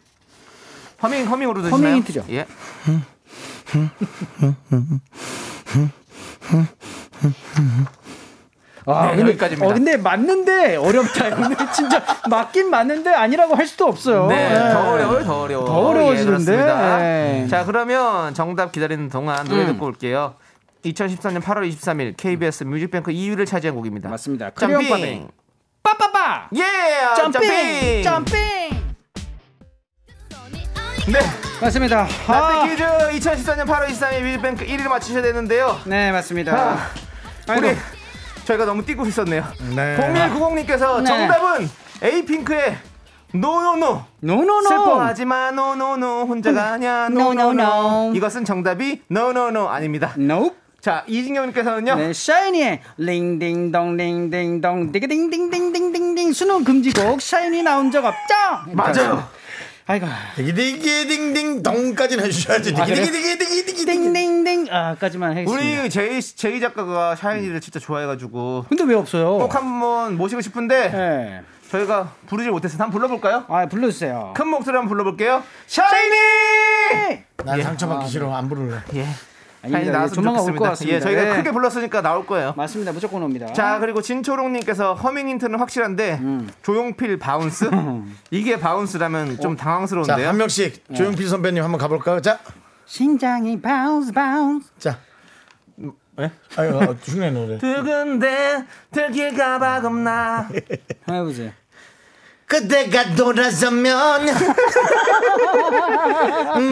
[1.02, 1.82] 허밍 허밍으로 드시나요?
[1.82, 2.24] 허밍 힌트죠.
[2.30, 2.46] 예.
[8.86, 9.66] 아, 네, 근데, 여기까지입니다.
[9.66, 11.30] 어, 근데 맞는데 어렵다.
[11.34, 14.28] 근데 진짜 맞긴 맞는데 아니라고 할 수도 없어요.
[14.28, 14.72] 네, 네.
[14.72, 15.66] 더 어려워요, 더 어려워.
[15.66, 16.52] 더 어려워지는데.
[16.52, 17.42] 예.
[17.42, 17.46] 네.
[17.48, 19.66] 자, 그러면 정답 기다리는 동안 노래 음.
[19.72, 20.34] 듣고 올게요.
[20.84, 24.08] 2014년 8월 23일 KBS 뮤직뱅크 2위를 차지한 곡입니다.
[24.08, 24.50] 맞습니다.
[24.50, 25.28] 점핑.
[25.82, 26.48] 빠빠빠.
[26.54, 26.62] 예!
[27.16, 28.02] Jumping.
[28.04, 28.36] Jumping.
[31.08, 31.20] 네.
[31.60, 32.06] 맞습니다.
[32.28, 35.80] 라떼 아, 퀴즈 2014년 8월 23일 뮤직뱅크 1위를 맞추셔야 되는데요.
[35.86, 36.78] 네, 맞습니다.
[37.48, 37.95] 우리 아이고.
[38.46, 39.44] 저희가 너무 뛰고 있었네요.
[39.74, 39.96] 네.
[39.98, 41.04] 0190님께서 네.
[41.04, 41.68] 정답은
[42.00, 42.76] 에이핑크의
[43.34, 44.68] 노노노 노노노.
[44.68, 48.14] 슬퍼하지 마 노노노 혼자가 아니야 노노노 노노노.
[48.14, 50.14] 이것은 정답이 no no no 아닙니다.
[50.16, 50.56] Nope.
[50.80, 51.96] 자 이진경님께서는요.
[51.96, 58.34] 네, 샤이니의 링딩동 링딩동 디그딩딩딩딩딩딩 수능 금지곡 샤이니 나온 적 없죠?
[58.72, 59.28] 맞아요.
[59.88, 60.06] 아이고.
[60.34, 62.74] 디기디기딩딩 동까지는 해주셔야지.
[62.76, 63.04] 아, 그래요?
[63.04, 64.12] 디기디기디기디기딩.
[64.12, 65.52] 딩딩딩 아까지만 하겠습니다.
[65.82, 69.38] 우리 제이 제이 작가가 샤이니를 진짜 좋아해가지고 근데 왜 없어요?
[69.38, 71.42] 꼭 한번 모시고 싶은데 네.
[71.70, 73.44] 저희가 부르지 못해서 한번 불러볼까요?
[73.48, 74.34] 아 불러주세요.
[74.36, 75.44] 큰 목소리 한번 불러볼게요.
[75.68, 77.22] 샤이니!
[77.44, 78.34] 난 상처받기 싫어.
[78.34, 78.78] 안 부를래.
[78.94, 79.06] 예.
[79.70, 80.58] 샤이니 나왔으면 조만간 올 좋겠습니다.
[80.58, 80.96] 것 같습니다.
[80.96, 81.36] 예, 저희가 네.
[81.36, 82.54] 크게 불렀으니까 나올 거예요.
[82.56, 82.92] 맞습니다.
[82.92, 83.52] 무조건 옵니다.
[83.52, 86.48] 자 그리고 진초롱님께서 허밍 힌트는 확실한데 음.
[86.62, 87.70] 조용필 바운스
[88.30, 90.28] 이게 바운스라면 좀 자, 당황스러운데요.
[90.28, 92.20] 한 명씩 조용필 선배님 한번 가볼까요?
[92.20, 92.38] 자,
[92.84, 94.70] 심장이 bounce bounce.
[94.78, 94.98] 자.
[96.18, 96.30] 예?
[96.56, 97.58] 아유, 어, 흉내 노래.
[97.58, 100.48] 두근대 들릴까 봐 겁나.
[101.10, 101.50] 해보세요.
[102.46, 104.26] 그대가 돌아서면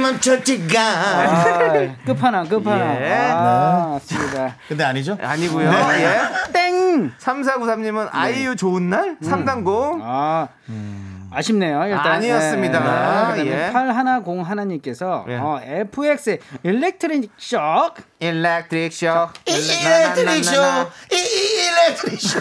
[0.02, 0.80] 멈춰지가.
[0.80, 2.96] 아, 끝판왕 끝판왕.
[3.02, 3.28] 예.
[3.32, 4.56] 아, 맞습니다.
[4.68, 5.18] 근데 아니죠?
[5.20, 5.70] 아니고요.
[5.70, 6.04] 네.
[6.04, 6.52] 예.
[6.52, 7.12] 땡.
[7.18, 10.00] 3493님은 아이유 좋은 날 3단 고음.
[10.02, 10.48] 아.
[11.34, 11.84] 아쉽네요.
[11.84, 13.34] 일단 아니었습니다.
[13.34, 13.46] 네.
[13.46, 13.72] 예.
[13.72, 15.36] 8101 하나님께서 예.
[15.36, 19.06] 어, FX의 Electric Shock electric shock.
[19.46, 20.52] Electric shock,
[21.10, 22.38] electric shock.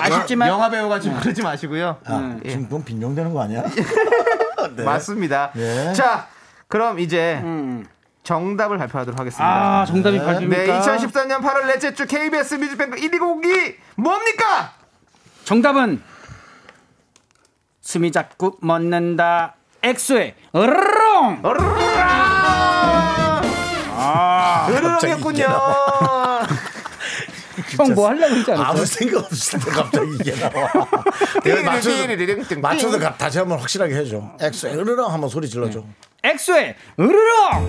[0.00, 1.96] 아쉽지만 영화 배우가 좀 그러지 마시고요.
[2.04, 3.64] 아, 지금 그건 빈정되는 거 아니야?
[4.76, 4.84] 네.
[4.84, 5.52] 맞습니다.
[5.56, 5.92] 예.
[5.94, 6.28] 자,
[6.68, 7.86] 그럼 이제 음.
[8.22, 9.44] 정답을 발표하도록 하겠습니다.
[9.44, 10.64] 아 정답이 발표입니까?
[10.64, 14.72] 네, 2014년 8월 넷째 주 KBS 뮤직뱅크 1위 곡이 뭡니까?
[15.44, 16.02] 정답은
[17.86, 19.54] 숨이 자꾸 멎는다.
[19.84, 21.40] 엑소의 으르렁.
[23.98, 25.46] 아, 으르렁이었군요.
[27.78, 28.66] 형뭐 하려고 그러지 않았어요?
[28.68, 30.68] 아무 생각 없을 때 갑자기 이게 나와.
[31.44, 31.96] 내가 맞춰서.
[32.60, 34.20] 맞춰서 가- 다시 한번 확실하게 해줘.
[34.40, 35.84] 엑소 으르렁 한번 소리 질러줘.
[36.24, 37.68] 엑소의 으르렁.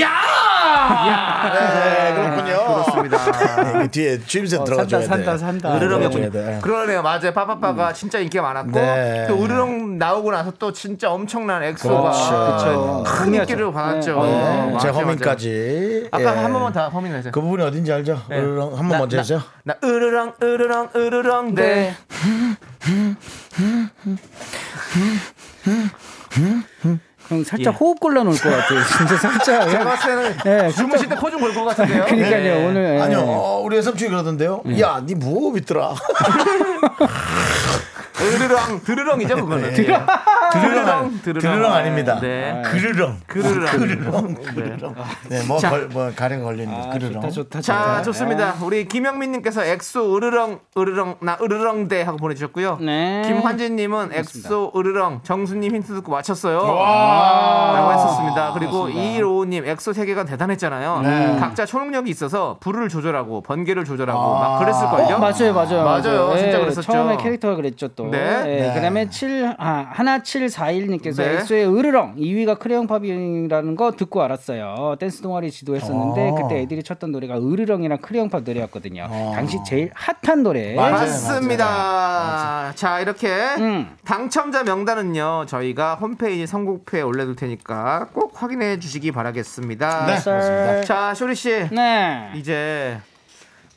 [0.00, 1.50] 야!
[1.54, 2.56] 네, 그렇군요.
[2.66, 3.72] 그렇습니다.
[3.78, 5.06] 네, 뒤에 추임새 들어가줘야 돼.
[5.06, 5.78] 산다, 산다, 산다.
[5.78, 6.58] 들어가줘야 돼.
[6.62, 7.02] 그러네요.
[7.02, 7.32] 맞아요.
[7.32, 9.26] 빠빠빠가 진짜 인기가 많았고 네.
[9.28, 13.04] 또 으르렁 나오고 나서 또 진짜 엄청난 엑소가 그렇죠.
[13.06, 13.34] 큰.
[13.34, 14.22] 인기를 받았죠.
[14.22, 14.30] 네.
[14.30, 14.38] 네,
[14.72, 14.88] 맞아요, 제.
[14.88, 16.08] 허밍까지.
[16.10, 16.26] 아까 예.
[16.40, 17.32] 한 번만 더 허밍 해주세요.
[17.32, 18.20] 그 부분이 어딘지 알죠?
[18.28, 18.38] 네.
[18.38, 19.42] 으르렁 한번 나- 먼저 나- 해주세요.
[19.64, 21.94] 나 으르렁 으르렁 으르렁 네.
[27.28, 28.80] 형 살짝 호흡 곤란 올 것 같아요.
[28.98, 29.70] 진짜 살짝.
[29.70, 32.04] 제가 봤을 때는 네, 주무실 때 코 좀 골 것 같은데요.
[32.04, 32.66] 그러니까요 네.
[32.66, 33.00] 오늘 예.
[33.02, 34.62] 아니요, 어, 우리 여삼촌이 그러던데요.
[34.80, 35.94] 야, 니 무호흡 있더라.
[38.20, 39.70] 으르렁 드르렁이죠 그거는.
[39.70, 39.72] 예.
[40.52, 42.20] 드르렁, 드르렁 드르렁 아닙니다.
[42.20, 42.62] 네.
[42.64, 43.16] 그르렁.
[43.26, 43.66] 그르렁.
[43.66, 44.34] 그르렁.
[44.34, 44.42] 네.
[44.42, 44.94] 그르렁.
[45.28, 45.70] 네, 뭐, 자.
[45.70, 47.14] 걸, 뭐 가래가 걸리는 아, 그르렁.
[47.14, 47.60] 좋다 좋다.
[47.60, 48.02] 자 좋다.
[48.02, 48.54] 좋습니다.
[48.62, 52.78] 우리 김영민님께서 엑소 으르렁 으르렁 나 으르렁대 하고 보내주셨고요.
[52.80, 53.22] 네.
[53.26, 56.58] 김환진님은 엑소 으르렁 정수님 힌트 듣고 맞췄어요.
[56.58, 58.52] 라고 했었습니다.
[58.52, 61.00] 그리고 이로우님 엑소 세계관 대단했잖아요.
[61.02, 61.36] 네.
[61.40, 65.16] 각자 초능력이 있어서 불을 조절하고 번개를 조절하고 막 그랬을 걸요.
[65.16, 66.36] 어, 맞아요 맞아요 맞아요.
[66.36, 66.82] 진짜 그랬었죠.
[66.92, 68.03] 처음에 캐릭터가 그랬죠 또.
[68.04, 68.10] 또.
[68.10, 68.42] 네.
[68.46, 68.74] 예, 네.
[68.74, 71.34] 그다음에 7 아, 하나 741님께서 네.
[71.36, 74.96] 엑소의 으르렁 2위가 크레용 팝이라는 거 듣고 알았어요.
[74.98, 76.34] 댄스 동아리 지도했었는데 어.
[76.34, 79.08] 그때 애들이 췄던 노래가 으르렁이랑 크레용 팝 노래였거든요.
[79.34, 80.74] 당시 제일 핫한 노래.
[80.74, 80.92] 맞아요.
[80.92, 82.72] 맞습니다.
[82.74, 83.28] 자, 이렇게
[83.58, 83.96] 음.
[84.04, 90.06] 당첨자 명단은요, 저희가 홈페이지 선곡표에 올려 둘 테니까 꼭 확인해 주시기 바라겠습니다.
[90.06, 90.84] 네, 그렇습니다.
[90.84, 91.68] 자, 쇼리 씨.
[91.70, 92.30] 네.
[92.34, 92.98] 이제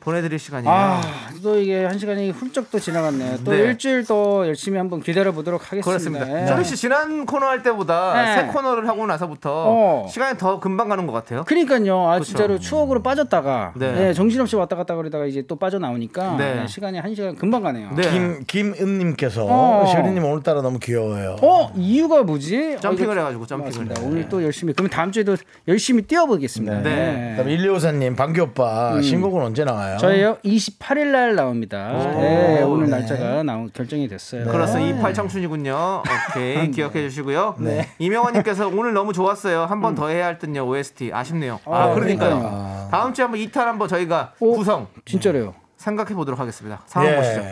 [0.08, 0.74] 보내드릴 시간이에요.
[0.74, 1.02] 아,
[1.42, 3.44] 또 이게 한 시간이 훌쩍 또 지나갔네요.
[3.44, 3.58] 또 네.
[3.58, 5.84] 일주일 또 열심히 한번 기다려 보도록 하겠습니다.
[5.84, 6.24] 그렇습니다.
[6.56, 6.64] 네.
[6.64, 8.34] 씨 지난 코너 할 때보다 네.
[8.34, 10.06] 새 코너를 하고 나서부터 어.
[10.08, 11.44] 시간이 더 금방 가는 것 같아요.
[11.44, 12.08] 그러니까요.
[12.08, 12.24] 아 그렇죠.
[12.24, 13.92] 진짜로 추억으로 빠졌다가 네.
[13.92, 16.54] 네, 정신없이 왔다 갔다 그러다가 이제 또 빠져 나오니까 네.
[16.54, 17.90] 네, 시간이 한 시간 금방 가네요.
[17.94, 18.10] 네.
[18.10, 19.86] 김 김은님께서 어.
[19.90, 21.36] 시우리님 오늘따라 너무 귀여워요.
[21.42, 22.78] 어 이유가 뭐지?
[22.80, 23.94] 점핑을 어, 해가지고 점핑을.
[24.02, 25.36] 오늘 또 열심히 그럼 다음 주에도
[25.66, 26.82] 열심히 뛰어보겠습니다.
[26.82, 26.94] 네.
[26.94, 27.30] 네.
[27.36, 29.97] 그다음에 1254님 방귀 오빠 신곡은 언제 나와요?
[29.98, 30.00] 음.
[30.00, 31.88] 저희요 28일 날 나옵니다.
[32.16, 34.44] 네, 오늘 날짜가 나온 결정이 됐어요.
[34.46, 34.96] 그렇습니다.
[34.96, 36.02] 28 청춘이군요.
[36.30, 37.56] 오케이 기억해 주시고요.
[37.98, 39.64] 이명환님께서 오늘 너무 좋았어요.
[39.64, 41.60] 한 번더 해야 할 듯요 OST 아쉽네요.
[41.66, 42.38] 아, 아, 그러니까요.
[42.38, 42.88] 그러니까요.
[42.90, 44.54] 다음 주에 한번 2탄 한번 저희가 오.
[44.56, 45.54] 구성 진짜로요.
[45.76, 46.80] 생각해 보도록 하겠습니다.
[46.86, 47.16] 상황 예.
[47.16, 47.42] 보시죠.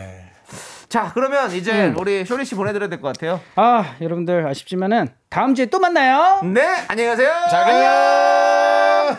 [0.89, 1.95] 자 그러면 이제 음.
[1.97, 3.41] 우리 쇼리 씨 보내드려야 될 것 같아요.
[3.55, 6.39] 아 여러분들 아쉽지만은 다음 주에 또 만나요.
[6.45, 7.29] 네 안녕히 가세요.
[7.49, 9.17] 잘 가요.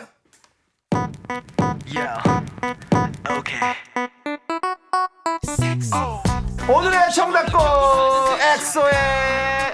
[6.68, 7.61] 오늘의 정답곡
[8.55, 8.93] 엑소의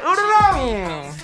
[0.05, 1.15] 으르렁이.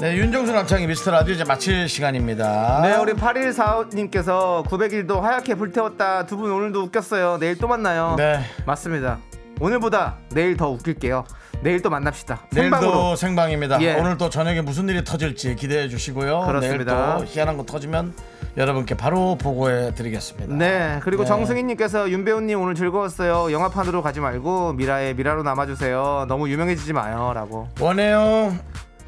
[0.00, 2.80] 네, 윤정수 남창희 미스터 라디오 이제 마칠 시간입니다.
[2.82, 6.24] 네, 우리 8145님께서 900일도 하얗게 불태웠다.
[6.26, 7.36] 두 분 오늘도 웃겼어요.
[7.38, 8.14] 내일 또 만나요.
[8.16, 8.40] 네.
[8.64, 9.18] 맞습니다.
[9.60, 11.24] 오늘보다 내일 더 웃길게요.
[11.62, 12.40] 내일 또 만납시다.
[12.52, 12.90] 생방으로.
[12.90, 13.80] 내일도 생방입니다.
[13.82, 13.94] 예.
[13.94, 16.40] 오늘 또 저녁에 무슨 일이 터질지 기대해 주시고요.
[16.46, 16.94] 그렇습니다.
[17.16, 18.14] 내일 또 희한한 거 터지면
[18.56, 20.54] 여러분께 바로 보고해 드리겠습니다.
[20.54, 21.28] 네, 그리고 네.
[21.28, 23.52] 정승희님께서 윤배우님 오늘 즐거웠어요.
[23.52, 26.26] 영화판으로 가지 말고 미라의 미라로 남아주세요.
[26.28, 27.68] 너무 유명해지지 마요라고.
[27.80, 28.56] 원해요.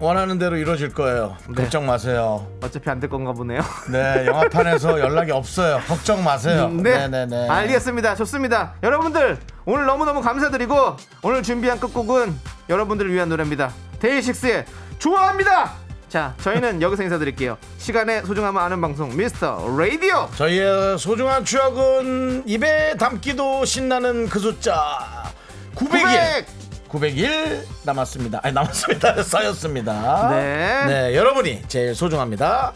[0.02, 1.36] 원하는 대로 이루어질 거예요.
[1.48, 1.62] 네.
[1.62, 2.44] 걱정 마세요.
[2.60, 3.60] 어차피 안 될 건가 보네요.
[3.88, 5.80] 네, 영화판에서 연락이 없어요.
[5.86, 6.68] 걱정 마세요.
[6.72, 7.48] 네, 네, 네.
[7.48, 8.16] 알겠습니다.
[8.16, 8.74] 좋습니다.
[8.82, 12.34] 여러분들 오늘 너무너무 감사드리고 오늘 준비한 끝곡은
[12.68, 13.70] 여러분들을 위한 노래입니다.
[14.00, 14.64] 데이식스의
[14.98, 15.70] 좋아합니다.
[16.08, 17.56] 자, 저희는 여기서 인사드릴게요.
[17.78, 20.28] 시간의 소중함을 아는 방송 미스터 라디오.
[20.34, 25.22] 저희의 소중한 추억은 입에 담기도 신나는 그 숫자
[25.76, 26.46] 900일 900
[27.16, 28.40] 일 남았습니다.
[28.42, 29.22] 아니 남았습니다.
[29.24, 30.28] 쌓였습니다.
[30.30, 30.84] 네.
[30.86, 32.74] 네, 여러분이 제일 소중합니다.